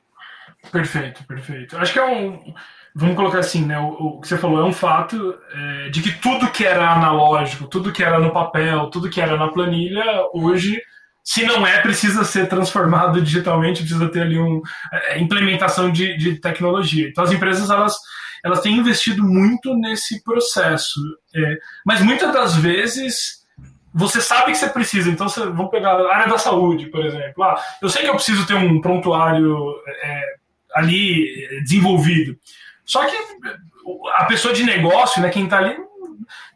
[0.73, 1.77] Perfeito, perfeito.
[1.77, 2.55] Acho que é um.
[2.93, 3.79] Vamos colocar assim, né?
[3.79, 7.69] O, o que você falou é um fato é, de que tudo que era analógico,
[7.69, 10.05] tudo que era no papel, tudo que era na planilha,
[10.35, 10.83] hoje
[11.31, 14.61] se não é, precisa ser transformado digitalmente, precisa ter ali uma
[14.93, 17.09] é, implementação de, de, tecnologia.
[17.09, 17.97] Então as empresas elas
[18.45, 20.99] elas têm investido muito nesse processo.
[21.33, 21.57] É,
[21.87, 23.47] mas muitas das vezes
[23.95, 25.09] você sabe que você precisa.
[25.09, 27.45] Então, você, vamos pegar a área da saúde, por exemplo.
[27.45, 29.57] Ah, eu sei que eu preciso ter um prontuário
[30.03, 30.23] é,
[30.75, 32.37] ali desenvolvido.
[32.85, 33.17] Só que
[34.17, 35.77] a pessoa de negócio, né, quem está ali,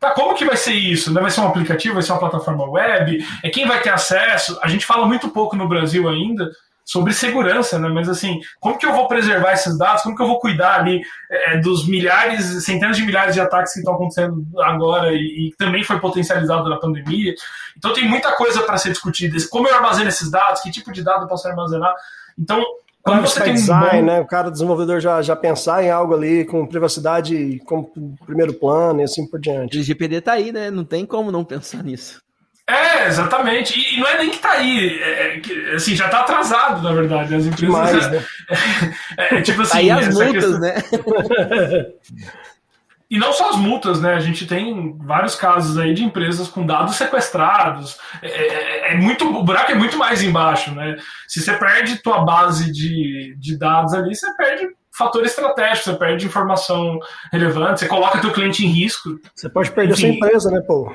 [0.00, 1.12] tá, como que vai ser isso?
[1.12, 1.20] Né?
[1.20, 3.24] Vai ser um aplicativo, vai ser uma plataforma web?
[3.42, 4.58] É quem vai ter acesso?
[4.62, 6.50] A gente fala muito pouco no Brasil ainda
[6.84, 7.88] sobre segurança, né?
[7.88, 10.02] Mas assim, como que eu vou preservar esses dados?
[10.02, 13.78] Como que eu vou cuidar ali é, dos milhares, centenas de milhares de ataques que
[13.78, 17.34] estão acontecendo agora e, e, também foi potencializado na pandemia?
[17.76, 19.36] Então tem muita coisa para ser discutida.
[19.50, 20.60] Como eu armazeno esses dados?
[20.60, 21.94] Que tipo de dado eu posso armazenar?
[22.38, 22.62] Então
[23.04, 24.06] quando você tem um design, bom...
[24.06, 24.20] né?
[24.20, 27.92] O cara desenvolvedor já, já pensar em algo ali com privacidade como
[28.24, 29.78] primeiro plano e assim por diante.
[29.78, 30.70] O GPD tá aí, né?
[30.70, 32.22] Não tem como não pensar nisso.
[32.66, 33.78] É, exatamente.
[33.78, 34.98] E, e, não é nem que tá aí.
[35.02, 37.34] É, é assim, já tá atrasado, na verdade.
[37.34, 37.58] As empresas.
[37.58, 38.24] Demais, né?
[39.18, 39.78] é, é, tipo assim.
[39.78, 40.60] Aí as multas, questão...
[40.60, 40.74] né?
[43.10, 44.14] E não só as multas, né?
[44.14, 47.98] A gente tem vários casos aí de empresas com dados sequestrados.
[48.22, 50.96] É, é, é, muito, o buraco é muito mais embaixo, né?
[51.28, 56.26] Se você perde tua base de, de dados ali, você perde fator estratégico, você perde
[56.26, 56.98] informação
[57.32, 59.18] relevante, você coloca teu cliente em risco.
[59.34, 60.90] Você pode perder Enfim, sua empresa, né, pô?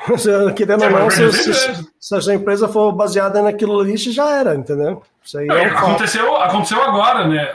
[0.56, 1.54] Querendo ou não, se, se,
[2.00, 5.04] se, a sua empresa for baseada naquilo ali, já era, entendeu?
[5.24, 7.52] Isso aí é, é aconteceu, aconteceu agora, né?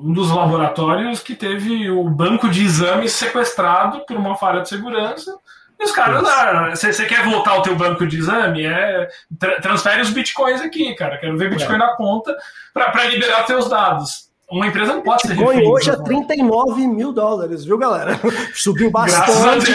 [0.00, 5.36] Um dos laboratórios que teve o banco de exames sequestrado por uma falha de segurança.
[5.78, 8.64] E os caras, ah, você quer voltar ao teu banco de exame?
[8.64, 11.18] É, tra transfere os bitcoins aqui, cara.
[11.18, 11.78] Quero ver bitcoin é.
[11.78, 12.34] na conta
[12.72, 14.26] para liberar teus dados.
[14.50, 15.72] Uma empresa não pode Bitcoin ser refém.
[15.72, 18.12] hoje é 39 mil dólares, viu, galera?
[18.54, 19.72] Subiu bastante.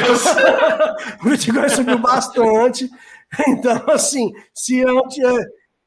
[1.20, 2.90] o Bitcoin subiu bastante.
[3.48, 5.18] Então, assim, se antes.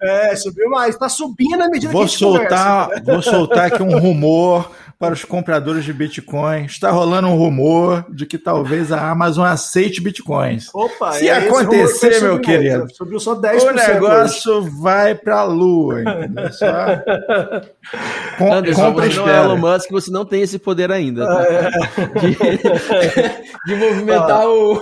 [0.05, 0.94] É, subiu mais.
[0.94, 4.70] Está subindo à medida vou que a gente soltar, conversa, Vou soltar aqui um rumor
[4.99, 6.64] para os compradores de Bitcoin.
[6.64, 10.68] Está rolando um rumor de que talvez a Amazon aceite Bitcoins.
[10.74, 13.62] Opa, Se é acontecer, meu querido, subiu só 10%.
[13.62, 14.70] O negócio hoje.
[14.80, 16.53] vai para a lua, entendeu?
[16.53, 16.66] Só...
[18.38, 21.26] Com, Anderson, compra você não é Elon Musk, você não tem esse poder ainda.
[21.26, 21.45] Tá?
[21.45, 21.70] É.
[22.18, 22.36] De,
[23.66, 24.49] de, movimentar ah.
[24.49, 24.74] o,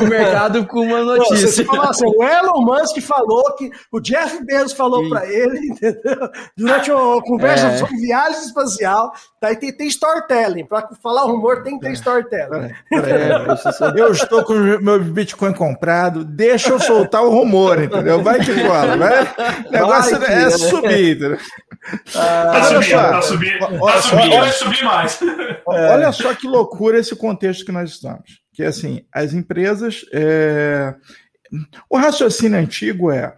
[0.00, 1.64] o, mercado com uma notícia.
[1.64, 6.30] Não, assim, o Elon Musk falou que o Jeff mesmo falou para ele, entendeu?
[6.56, 7.78] Durante uma conversa é.
[7.78, 9.12] sobre viagem espacial,
[9.52, 10.64] daí tem, tem storytelling.
[10.64, 11.92] Para falar rumor, tem que ter é.
[11.92, 12.72] storytelling.
[12.92, 18.22] É, é, eu estou com o meu Bitcoin comprado, deixa eu soltar o rumor, entendeu?
[18.22, 19.22] Vai que rola, vai.
[19.66, 20.50] O negócio vai que, é né?
[20.50, 21.38] subir, entendeu?
[22.16, 25.20] Ah, tá subindo, tá subindo, tá subindo, vai subir mais.
[25.66, 28.40] Olha só que loucura esse contexto que nós estamos.
[28.52, 30.04] Que assim, as empresas.
[30.12, 30.94] É...
[31.90, 33.34] O raciocínio antigo é,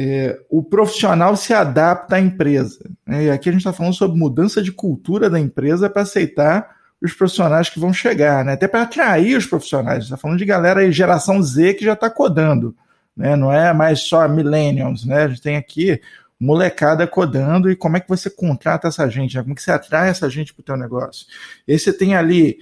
[0.00, 2.88] é, o profissional se adapta à empresa.
[3.04, 3.24] Né?
[3.24, 7.12] E aqui a gente está falando sobre mudança de cultura da empresa para aceitar os
[7.12, 8.52] profissionais que vão chegar, né?
[8.52, 10.04] até para atrair os profissionais.
[10.04, 12.76] Está falando de galera aí, geração Z que já está codando,
[13.16, 13.34] né?
[13.34, 15.04] não é mais só millennials.
[15.04, 15.24] Né?
[15.24, 16.00] A gente tem aqui
[16.38, 19.42] molecada codando e como é que você contrata essa gente, né?
[19.42, 21.26] como é que você atrai essa gente para o teu negócio.
[21.66, 22.58] E você tem ali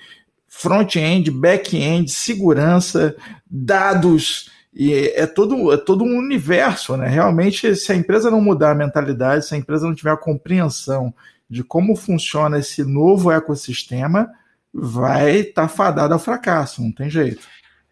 [0.48, 3.14] front-end, back-end, segurança,
[3.50, 7.08] dados, e é todo, é todo um universo, né?
[7.08, 11.14] Realmente, se a empresa não mudar a mentalidade, se a empresa não tiver a compreensão
[11.48, 14.30] de como funciona esse novo ecossistema,
[14.74, 17.48] vai estar tá fadada ao fracasso, não tem jeito.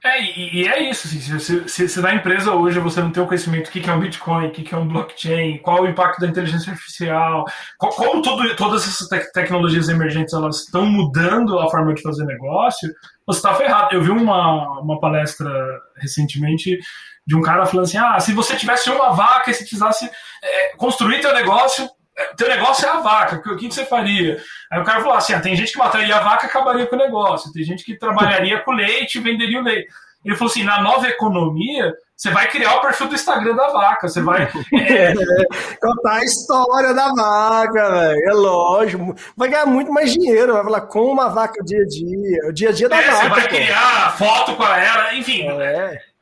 [0.07, 3.27] É, e, é isso, assim, se, se, se, na empresa hoje você não tem o
[3.27, 5.89] conhecimento do que, que é um Bitcoin, o que, que é um blockchain, qual o
[5.89, 7.47] impacto da inteligência artificial,
[7.79, 12.27] qual, como tudo, todas essas te tecnologias emergentes elas estão mudando a forma de fazer
[12.27, 12.93] negócio,
[13.27, 13.95] você está ferrado.
[13.95, 15.51] Eu vi uma, uma palestra
[15.97, 16.79] recentemente
[17.27, 20.05] de um cara falando assim, ah, se você tivesse uma vaca e se precisasse
[20.43, 21.89] é, construir teu negócio,
[22.37, 24.39] teu negócio é a vaca, o que, que você faria?
[24.71, 26.97] Aí o cara falou assim: ah, tem gente que mataria a vaca e acabaria com
[26.97, 29.89] o negócio, tem gente que trabalharia com leite e venderia o leite.
[30.25, 34.09] Ele falou assim: na nova economia, você vai criar o perfil do Instagram da vaca,
[34.09, 34.49] você vai.
[34.73, 35.12] É...
[35.81, 38.29] Contar a história da vaca, velho.
[38.29, 39.15] É lógico.
[39.37, 42.69] Vai ganhar muito mais dinheiro, vai falar como uma vaca dia a dia, o dia
[42.71, 43.17] a dia da é, vaca.
[43.17, 43.49] Você vai pô.
[43.49, 45.47] criar foto com ela, enfim.
[45.49, 46.14] É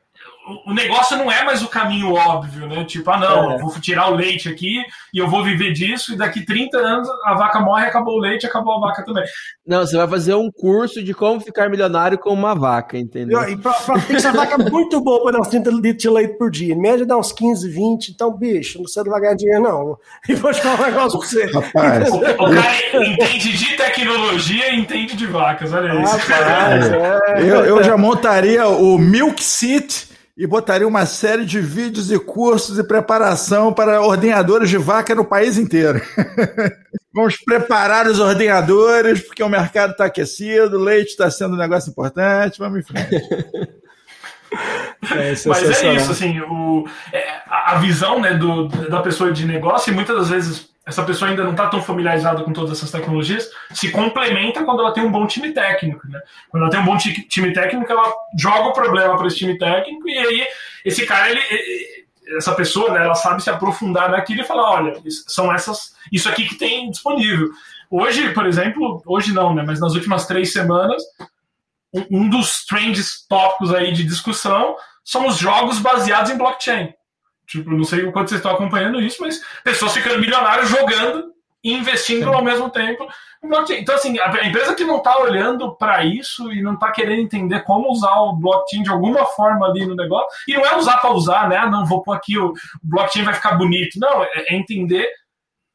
[0.65, 2.83] o negócio não é mais o caminho óbvio, né?
[2.83, 3.55] Tipo, ah, não, é.
[3.55, 4.83] eu vou tirar o leite aqui
[5.13, 8.45] e eu vou viver disso, e daqui 30 anos a vaca morre, acabou o leite,
[8.45, 9.23] acabou a vaca também.
[9.65, 13.41] Não, você vai fazer um curso de como ficar milionário com uma vaca, entendeu?
[13.47, 16.37] E pra, pra essa vaca é muito boa para dar uns 30 litros de leite
[16.37, 16.73] por dia.
[16.73, 19.97] Em média dá uns 15, 20, então, bicho, não vai ganhar dinheiro, não.
[20.27, 21.45] E vou te falar um negócio pra você.
[21.51, 26.17] Rapaz, o, o cara entende de tecnologia e entende de vacas, olha isso.
[26.17, 27.41] Rapaz, é.
[27.41, 32.79] eu, eu já montaria o Milk Seat e botaria uma série de vídeos e cursos
[32.79, 36.01] e preparação para ordenhadores de vaca no país inteiro.
[37.13, 41.91] Vamos preparar os ordenhadores, porque o mercado está aquecido, o leite está sendo um negócio
[41.91, 43.09] importante, vamos em frente.
[45.11, 49.91] É, Mas é isso, assim, o, é, a visão né, do, da pessoa de negócio,
[49.91, 53.49] e muitas das vezes essa pessoa ainda não está tão familiarizada com todas essas tecnologias,
[53.71, 56.07] se complementa quando ela tem um bom time técnico.
[56.09, 56.19] Né?
[56.49, 60.09] Quando ela tem um bom time técnico, ela joga o problema para esse time técnico
[60.09, 60.47] e aí
[60.83, 61.41] esse cara, ele,
[62.37, 66.47] essa pessoa, né, ela sabe se aprofundar naquilo e falar, olha, são essas, isso aqui
[66.47, 67.49] que tem disponível.
[67.89, 71.01] Hoje, por exemplo, hoje não, né, mas nas últimas três semanas,
[72.11, 76.93] um dos trends tópicos aí de discussão são os jogos baseados em blockchain.
[77.47, 81.33] Tipo, não sei o quanto vocês estão acompanhando isso, mas pessoas ficando milionárias jogando
[81.63, 82.35] e investindo Sim.
[82.35, 83.07] ao mesmo tempo.
[83.43, 87.61] Então, assim, a empresa que não está olhando para isso e não está querendo entender
[87.63, 91.11] como usar o blockchain de alguma forma ali no negócio, e não é usar para
[91.11, 91.65] usar, né?
[91.65, 93.99] Não, vou pôr aqui, o blockchain vai ficar bonito.
[93.99, 95.09] Não, é, é entender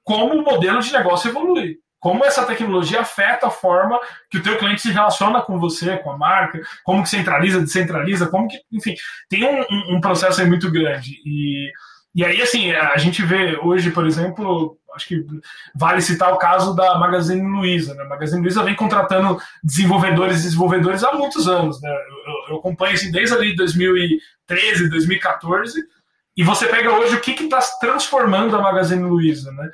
[0.02, 3.98] como o modelo de negócio evolui como essa tecnologia afeta a forma
[4.30, 8.28] que o teu cliente se relaciona com você, com a marca, como que centraliza, descentraliza,
[8.28, 8.94] como que, enfim,
[9.28, 11.20] tem um, um processo aí muito grande.
[11.24, 11.70] E,
[12.14, 15.24] e aí, assim, a gente vê hoje, por exemplo, acho que
[15.74, 17.94] vale citar o caso da Magazine Luiza.
[17.94, 18.02] Né?
[18.02, 21.80] A Magazine Luiza vem contratando desenvolvedores e desenvolvedores há muitos anos.
[21.80, 21.90] Né?
[21.90, 25.82] Eu, eu acompanho assim, desde ali 2013, 2014,
[26.36, 29.68] e você pega hoje o que está transformando a Magazine Luiza, né?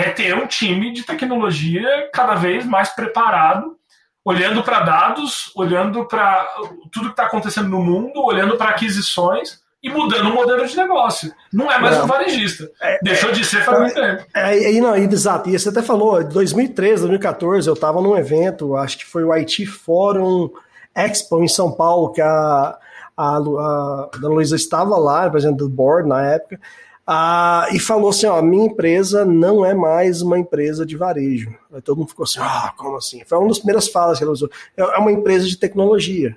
[0.00, 3.76] É ter um time de tecnologia cada vez mais preparado,
[4.24, 6.46] olhando para dados, olhando para
[6.90, 11.30] tudo que está acontecendo no mundo, olhando para aquisições e mudando o modelo de negócio.
[11.52, 12.04] Não é mais não.
[12.04, 12.70] um varejista.
[12.80, 14.24] É, Deixou de ser faz muito tempo.
[14.34, 15.50] É, é, não, exato.
[15.50, 19.32] E você até falou, em 2013, 2014, eu estava num evento, acho que foi o
[19.34, 20.50] IT Forum
[20.94, 25.68] Expo em São Paulo, que a, a, a, a Dona Luísa estava lá, presidente do
[25.68, 26.58] board na época,
[27.06, 31.54] ah, e falou assim: ó, minha empresa não é mais uma empresa de varejo.
[31.72, 33.22] Aí todo mundo ficou assim: ah, como assim?
[33.26, 34.50] Foi uma das primeiras falas que ela usou.
[34.76, 36.36] É, é uma empresa de tecnologia.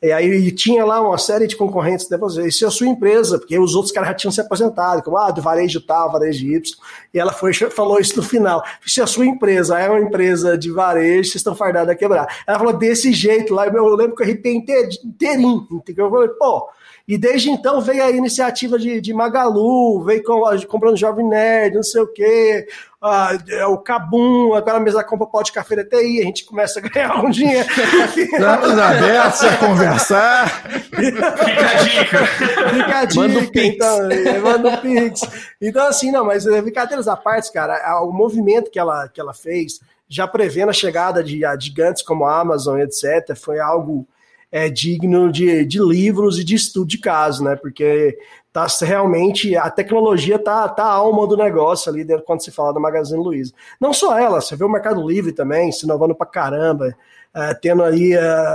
[0.00, 3.58] E aí tinha lá uma série de concorrentes, depois, isso é a sua empresa, porque
[3.58, 6.76] os outros caras já tinham se aposentado, como ah, do varejo tal, varejo Y.
[7.12, 8.62] E ela foi, falou isso no final.
[8.86, 12.42] Se a sua empresa é uma empresa de varejo, vocês estão fardados a quebrar.
[12.46, 15.66] Ela falou desse jeito lá, eu lembro que eu arrepiei inteirinho.
[15.96, 16.68] Eu falei, pô,
[17.08, 21.82] E desde então veio a iniciativa de, de Magalu, veio com, comprando Jovem Nerd, não
[21.82, 22.68] sei o quê,
[23.02, 26.78] uh, o Cabum, agora a mesa compra pó de café da TI, a gente começa
[26.78, 27.66] a ganhar um dinheiro.
[28.14, 30.62] Estamos abertos a conversar.
[30.68, 32.26] Fica a dica.
[32.74, 33.20] Fica a dica.
[33.22, 33.74] Manda o Pix.
[33.74, 35.20] Então, é, manda o Pix.
[35.62, 39.32] Então, assim, não, mas é, brincadeiras à parte, cara, o movimento que ela, que ela
[39.32, 44.06] fez, já prevendo a chegada de gigantes como a Amazon, etc., foi algo
[44.50, 47.56] é, digno de, de livros e de estudo de caso, né?
[47.56, 48.18] Porque
[48.52, 52.72] tá realmente a tecnologia tá, tá a alma do negócio ali dentro quando se fala
[52.72, 53.52] da Magazine Luiza.
[53.80, 56.94] Não só ela, você vê o Mercado Livre também se inovando pra caramba,
[57.34, 58.46] é, tendo aí é,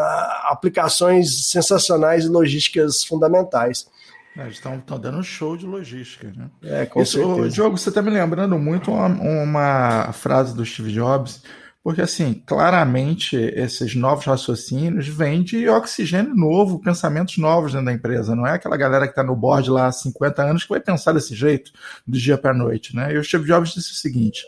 [0.49, 3.87] aplicações sensacionais e logísticas fundamentais.
[4.35, 6.49] É, estão dando show de logística, né?
[6.63, 7.49] É, com Isso, certeza.
[7.49, 11.43] Diogo, você está me lembrando muito uma, uma frase do Steve Jobs
[11.84, 18.34] porque, assim, claramente esses novos raciocínios vêm de oxigênio novo, pensamentos novos dentro da empresa.
[18.34, 21.11] Não é aquela galera que está no board lá há 50 anos que vai pensar
[21.11, 21.73] desse jeito,
[22.07, 22.95] do dia para a noite.
[22.95, 23.13] Né?
[23.13, 24.45] E o Steve Jobs disse o seguinte: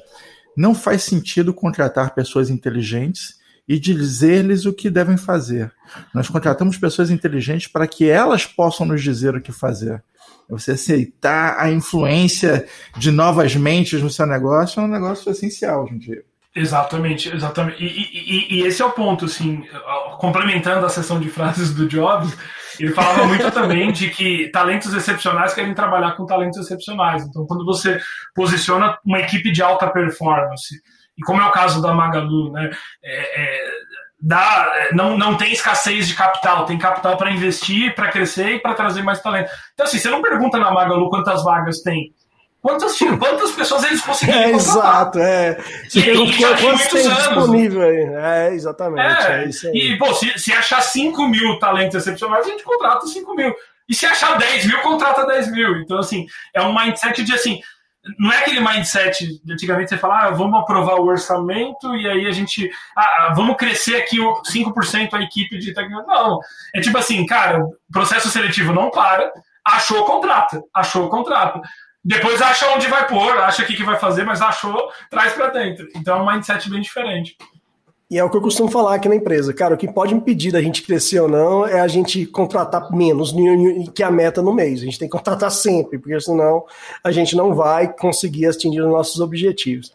[0.55, 3.35] não faz sentido contratar pessoas inteligentes
[3.67, 5.73] e dizer-lhes o que devem fazer.
[6.13, 10.01] Nós contratamos pessoas inteligentes para que elas possam nos dizer o que fazer.
[10.47, 12.65] Você aceitar a influência
[12.97, 16.23] de novas mentes no seu negócio é um negócio essencial hoje em dia.
[16.55, 17.83] Exatamente, exatamente.
[17.83, 19.61] E, e, e, esse é o ponto, assim,
[20.17, 22.35] complementando a sessão de frases do Jobs,
[22.79, 27.23] ele falava muito também de que talentos excepcionais querem trabalhar com talentos excepcionais.
[27.23, 27.99] Então, quando você
[28.33, 30.75] posiciona uma equipe de alta performance,
[31.17, 32.69] e como é o caso da Magalu, né,
[33.03, 33.71] é, é,
[34.21, 38.73] dá, não, não tem escassez de capital, tem capital para investir, para crescer e para
[38.75, 39.49] trazer mais talento.
[39.73, 42.13] Então, assim, você não pergunta na Magalu quantas vagas tem
[42.65, 45.55] Quantas, quantas pessoas eles conseguiram é, Exato, é.
[45.87, 48.49] Você perguntou quantos tem disponível aí.
[48.49, 49.23] É, exatamente.
[49.23, 49.73] É, é isso aí.
[49.75, 53.53] E, pô, se, se achar 5 mil talentos excepcionais, a gente contrata 5 mil.
[53.87, 55.77] E se achar 10 mil, contrata 10 mil.
[55.81, 57.59] Então, assim, é um mindset de, assim,
[58.17, 62.25] não é aquele mindset de antigamente você fala, ah, vamos aprovar o orçamento e aí
[62.25, 66.11] a gente, ah, vamos crescer aqui 5% a equipe de tecnologia.
[66.11, 66.39] Não,
[66.73, 69.31] é tipo assim, cara, processo seletivo não para,
[69.63, 71.61] achou, contrata, achou, contrata.
[72.05, 75.87] Depois acha onde vai pôr, acha o que, vai fazer, mas achou, traz para dentro.
[75.95, 77.35] Então é um mindset bem diferente.
[78.11, 79.51] E é o que eu costumo falar aqui na empresa.
[79.51, 83.33] Cara, o que pode impedir da gente crescer ou não é a gente contratar menos
[83.95, 84.81] que a meta no mês.
[84.81, 86.63] A gente tem que contratar sempre, porque senão
[87.03, 89.91] a gente não vai conseguir atingir os nossos objetivos.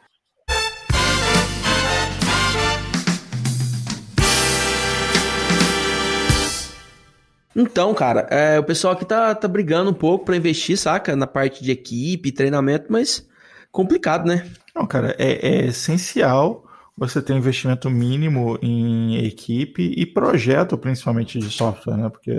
[7.61, 11.15] Então, cara, é, o pessoal aqui tá, tá brigando um pouco para investir, saca?
[11.15, 13.29] Na parte de equipe, treinamento, mas
[13.71, 14.51] complicado, né?
[14.75, 16.65] Não, cara, é, é essencial
[16.97, 22.09] você ter um investimento mínimo em equipe e projeto, principalmente de software, né?
[22.09, 22.35] Porque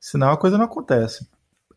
[0.00, 1.28] senão a coisa não acontece.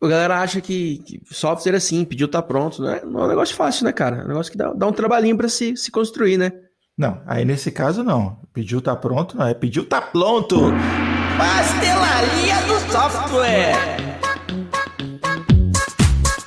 [0.02, 3.00] A galera acha que, que software é assim, pediu tá pronto, né?
[3.04, 4.18] Não é um negócio fácil, né, cara?
[4.18, 6.52] É um negócio que dá, dá um trabalhinho para se, se construir, né?
[6.96, 8.40] Não, aí nesse caso não.
[8.52, 9.46] Pediu tá pronto, não.
[9.46, 10.56] É pediu tá pronto.
[11.38, 13.76] Pastelaria do software.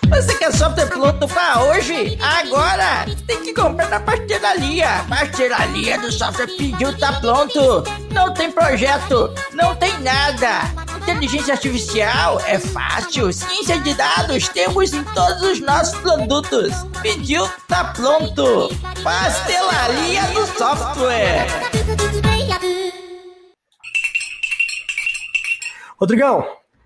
[0.10, 2.20] Você quer software pronto para hoje?
[2.22, 3.06] Agora!
[3.26, 5.06] Tem que comprar na pastelaria.
[5.08, 7.86] Pastelaria do software pediu, tá pronto.
[8.12, 10.70] Não tem projeto, não tem nada.
[10.98, 13.32] Inteligência artificial é fácil.
[13.32, 16.74] Ciência de dados temos em todos os nossos produtos.
[17.02, 18.70] Pediu, tá pronto.
[19.02, 21.48] Pastelaria do software.
[26.02, 26.44] Rodrigão,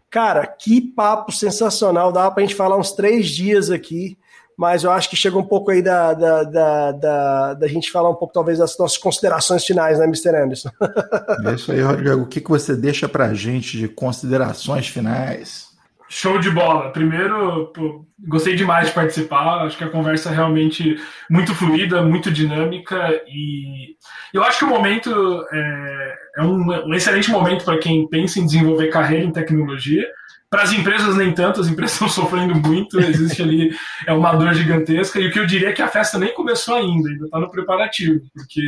[0.09, 2.11] cara, que papo sensacional.
[2.11, 4.17] Dá pra gente falar uns três dias aqui,
[4.57, 8.09] mas eu acho que chega um pouco aí da, da, da, da, da gente falar
[8.09, 10.35] um pouco, talvez, das nossas considerações finais, né, Mr.
[10.35, 10.69] Anderson?
[11.45, 12.23] É isso aí, Rodrigo.
[12.23, 15.64] O que, que você deixa pra gente de considerações finais?
[16.07, 16.91] Show de bola.
[16.91, 19.65] Primeiro, pô, gostei demais de participar.
[19.65, 20.95] Acho que a conversa é realmente
[21.29, 23.95] muito fluida, muito dinâmica e
[24.35, 25.09] eu acho que o momento
[25.51, 30.05] é, é um, um, excelente momento para quem pensa em desenvolver carreira em tecnologia.
[30.49, 33.73] Para as empresas, nem tanto, as empresas estão sofrendo muito, existe ali
[34.05, 35.19] é uma dor gigantesca.
[35.19, 37.49] E o que eu diria é que a festa nem começou ainda, ainda está no
[37.49, 38.61] preparativo, porque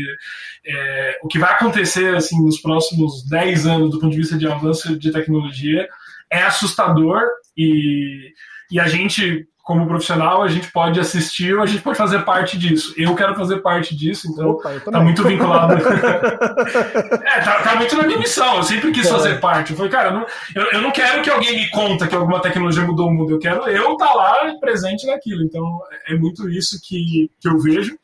[0.65, 4.47] é, o que vai acontecer assim nos próximos 10 anos, do ponto de vista de
[4.47, 5.87] avanço de tecnologia,
[6.31, 7.21] é assustador
[7.57, 8.31] e,
[8.71, 12.57] e a gente, como profissional, a gente pode assistir ou a gente pode fazer parte
[12.57, 12.93] disso.
[12.97, 15.73] Eu quero fazer parte disso, então Opa, tá muito vinculado.
[15.81, 18.57] é, tá, tá, muito na minha missão.
[18.57, 19.71] Eu sempre quis fazer parte.
[19.71, 20.25] Eu falei, cara, eu não,
[20.55, 23.31] eu, eu, não quero que alguém me conta que alguma tecnologia mudou o mundo.
[23.31, 25.43] Eu quero eu estar tá lá presente naquilo.
[25.43, 27.97] Então, é muito isso que, que eu vejo.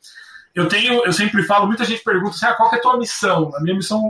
[0.54, 3.50] Eu tenho, eu sempre falo, muita gente pergunta assim, ah, qual é a tua missão?
[3.56, 4.00] A minha missão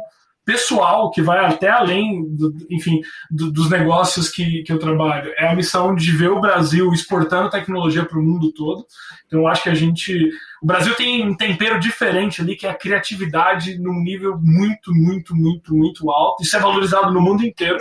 [0.45, 5.33] pessoal que vai até além, do, enfim, do, dos negócios que, que eu trabalho.
[5.37, 8.85] É a missão de ver o Brasil exportando tecnologia para o mundo todo.
[9.27, 10.31] Então, eu acho que a gente.
[10.63, 15.35] O Brasil tem um tempero diferente ali, que é a criatividade num nível muito, muito,
[15.35, 16.43] muito, muito alto.
[16.43, 17.79] Isso é valorizado no mundo inteiro.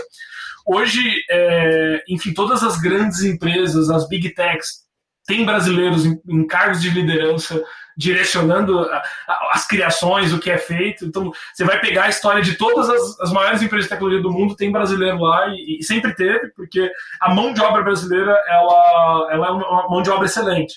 [0.66, 4.84] Hoje, é, enfim, todas as grandes empresas, as big techs,
[5.26, 7.61] têm brasileiros em, em cargos de liderança
[7.97, 11.05] direcionando a, a, as criações, o que é feito.
[11.05, 14.31] Então, você vai pegar a história de todas as, as maiores empresas de tecnologia do
[14.31, 19.27] mundo, tem brasileiro lá e, e, sempre teve, porque a mão de obra brasileira ela,
[19.31, 20.75] ela é uma mão de obra excelente.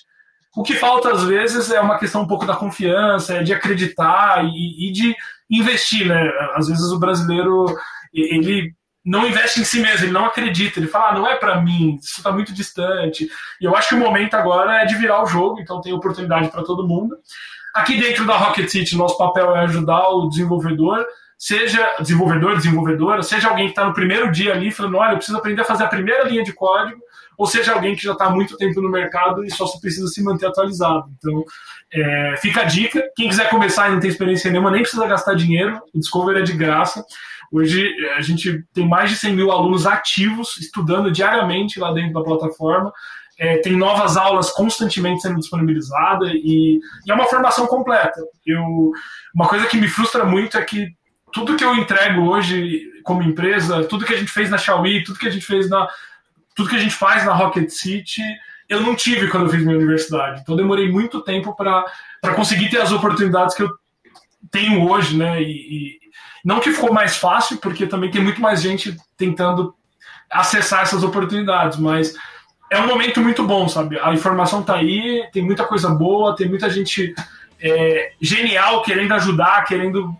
[0.56, 4.42] O que falta às vezes é uma questão um pouco da confiança, é de acreditar
[4.44, 5.14] e, e de
[5.50, 6.30] investir, né?
[6.54, 7.66] Às vezes o brasileiro
[8.12, 8.74] ele
[9.06, 11.96] não investe em si mesmo, ele não acredita, ele fala, ah, não é para mim,
[12.02, 13.28] isso está muito distante.
[13.60, 16.48] E eu acho que o momento agora é de virar o jogo, então tem oportunidade
[16.48, 17.16] para todo mundo.
[17.72, 21.06] Aqui dentro da Rocket City, nosso papel é ajudar o desenvolvedor,
[21.38, 25.38] seja desenvolvedor, desenvolvedora, seja alguém que está no primeiro dia ali falando, olha, eu preciso
[25.38, 27.00] aprender a fazer a primeira linha de código,
[27.38, 30.22] ou seja alguém que já está há muito tempo no mercado e só precisa se
[30.22, 31.04] manter atualizado.
[31.18, 31.44] Então,
[31.92, 33.04] é, fica a dica.
[33.14, 35.80] Quem quiser começar e não tem experiência nenhuma, nem precisa gastar dinheiro.
[35.94, 37.04] O Discover é de graça.
[37.52, 42.22] Hoje a gente tem mais de 100 mil alunos ativos estudando diariamente lá dentro da
[42.22, 42.92] plataforma.
[43.38, 48.20] É, tem novas aulas constantemente sendo disponibilizadas e, e, é uma formação completa.
[48.46, 48.92] Eu,
[49.34, 50.88] uma coisa que me frustra muito é que
[51.32, 55.18] tudo que eu entrego hoje como empresa, tudo que a gente fez na Xiaomi, tudo
[55.18, 55.86] que a gente fez na,
[56.54, 58.22] tudo que a gente faz na Rocket City,
[58.68, 60.40] eu não tive quando eu fiz minha universidade.
[60.40, 61.84] Então demorei muito tempo para
[62.34, 63.70] conseguir ter as oportunidades que eu
[64.50, 65.42] tenho hoje, né?
[65.42, 65.98] E, e,
[66.46, 69.74] não que ficou mais fácil, porque também tem muito mais gente tentando
[70.30, 72.14] acessar essas oportunidades, mas
[72.70, 73.98] é um momento muito bom, sabe?
[73.98, 77.12] A informação tá aí, tem muita coisa boa, tem muita gente
[77.60, 80.16] é, genial querendo ajudar, querendo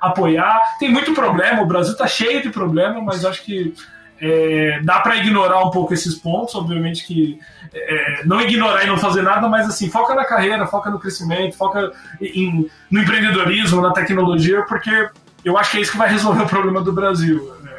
[0.00, 0.60] apoiar.
[0.80, 3.72] Tem muito problema, o Brasil tá cheio de problema, mas acho que
[4.20, 7.38] é, dá para ignorar um pouco esses pontos, obviamente que
[7.72, 11.56] é, não ignorar e não fazer nada, mas assim, foca na carreira, foca no crescimento,
[11.56, 15.08] foca em, no empreendedorismo, na tecnologia, porque
[15.44, 17.52] eu acho que é isso que vai resolver o problema do Brasil.
[17.62, 17.72] Né?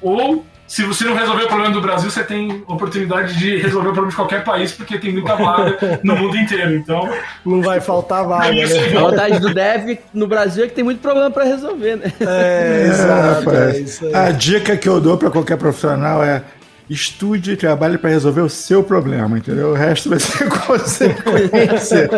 [0.00, 3.92] Ou se você não resolver o problema do Brasil, você tem oportunidade de resolver o
[3.92, 6.74] problema de qualquer país, porque tem muita vaga no mundo inteiro.
[6.74, 7.08] Então.
[7.44, 8.96] Não vai faltar vaga, né?
[8.96, 12.12] A vantagem do dev no Brasil é que tem muito problema para resolver, né?
[12.20, 13.50] É, exato.
[13.50, 16.42] É, é a dica que eu dou para qualquer profissional é
[16.88, 19.70] estude e trabalhe para resolver o seu problema, entendeu?
[19.70, 22.08] O resto vai ser consequência.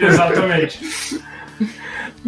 [0.00, 0.80] Exatamente.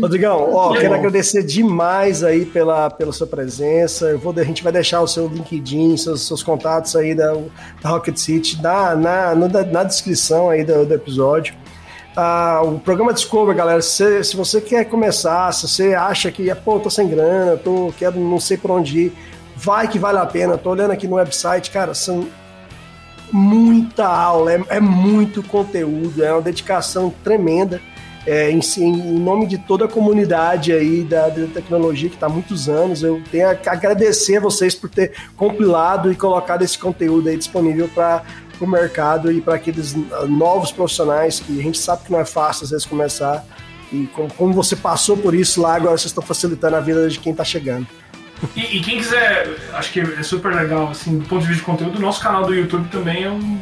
[0.01, 4.07] Rodrigão, ó, quero agradecer demais aí pela, pela sua presença.
[4.07, 7.33] Eu vou, a gente vai deixar o seu LinkedIn, seus, seus contatos aí da,
[7.81, 11.55] da Rocket City na, na, na, na descrição aí do, do episódio.
[12.17, 16.81] Ah, o programa Discover, galera, se, se você quer começar, se você acha que, pô,
[16.81, 19.13] tô sem grana, tô, quero, não sei por onde ir,
[19.57, 20.59] vai que vale a pena.
[20.59, 22.27] Tô olhando aqui no website, cara, são
[23.33, 27.81] muita aula, é, é muito conteúdo, é uma dedicação tremenda
[28.27, 32.31] é, em, em, nome de toda a comunidade aí da, da tecnologia que está há
[32.31, 37.29] muitos anos, eu tenho a agradecer a vocês por ter compilado e colocado esse conteúdo
[37.29, 38.22] aí disponível para
[38.61, 39.95] o mercado e para aqueles
[40.29, 43.45] novos profissionais que a gente sabe que não é fácil às vezes começar.
[43.93, 47.18] E como, como você passou por isso lá, agora vocês estão facilitando a vida de
[47.18, 47.87] quem está chegando.
[48.55, 51.66] E, e, quem quiser, acho que é super legal, assim, do ponto de vista de
[51.66, 53.59] conteúdo, o nosso canal do YouTube também é um.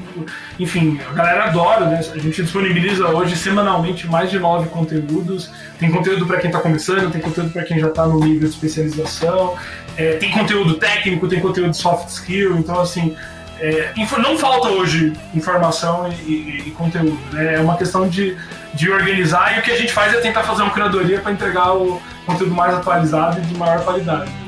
[0.59, 2.01] Enfim, a galera adora, né?
[2.13, 5.51] A gente disponibiliza hoje semanalmente mais de nove conteúdos.
[5.79, 8.55] Tem conteúdo para quem está começando, tem conteúdo para quem já está no nível de
[8.55, 9.57] especialização,
[9.97, 13.17] é, tem conteúdo técnico, tem conteúdo de soft skill, então, assim.
[13.61, 17.55] É, não falta hoje informação e, e, e conteúdo, né?
[17.55, 18.37] É uma questão de,
[18.75, 21.73] de organizar e o que a gente faz é tentar fazer uma curadoria para entregar
[21.73, 24.42] o conteúdo mais atualizado e de maior qualidade.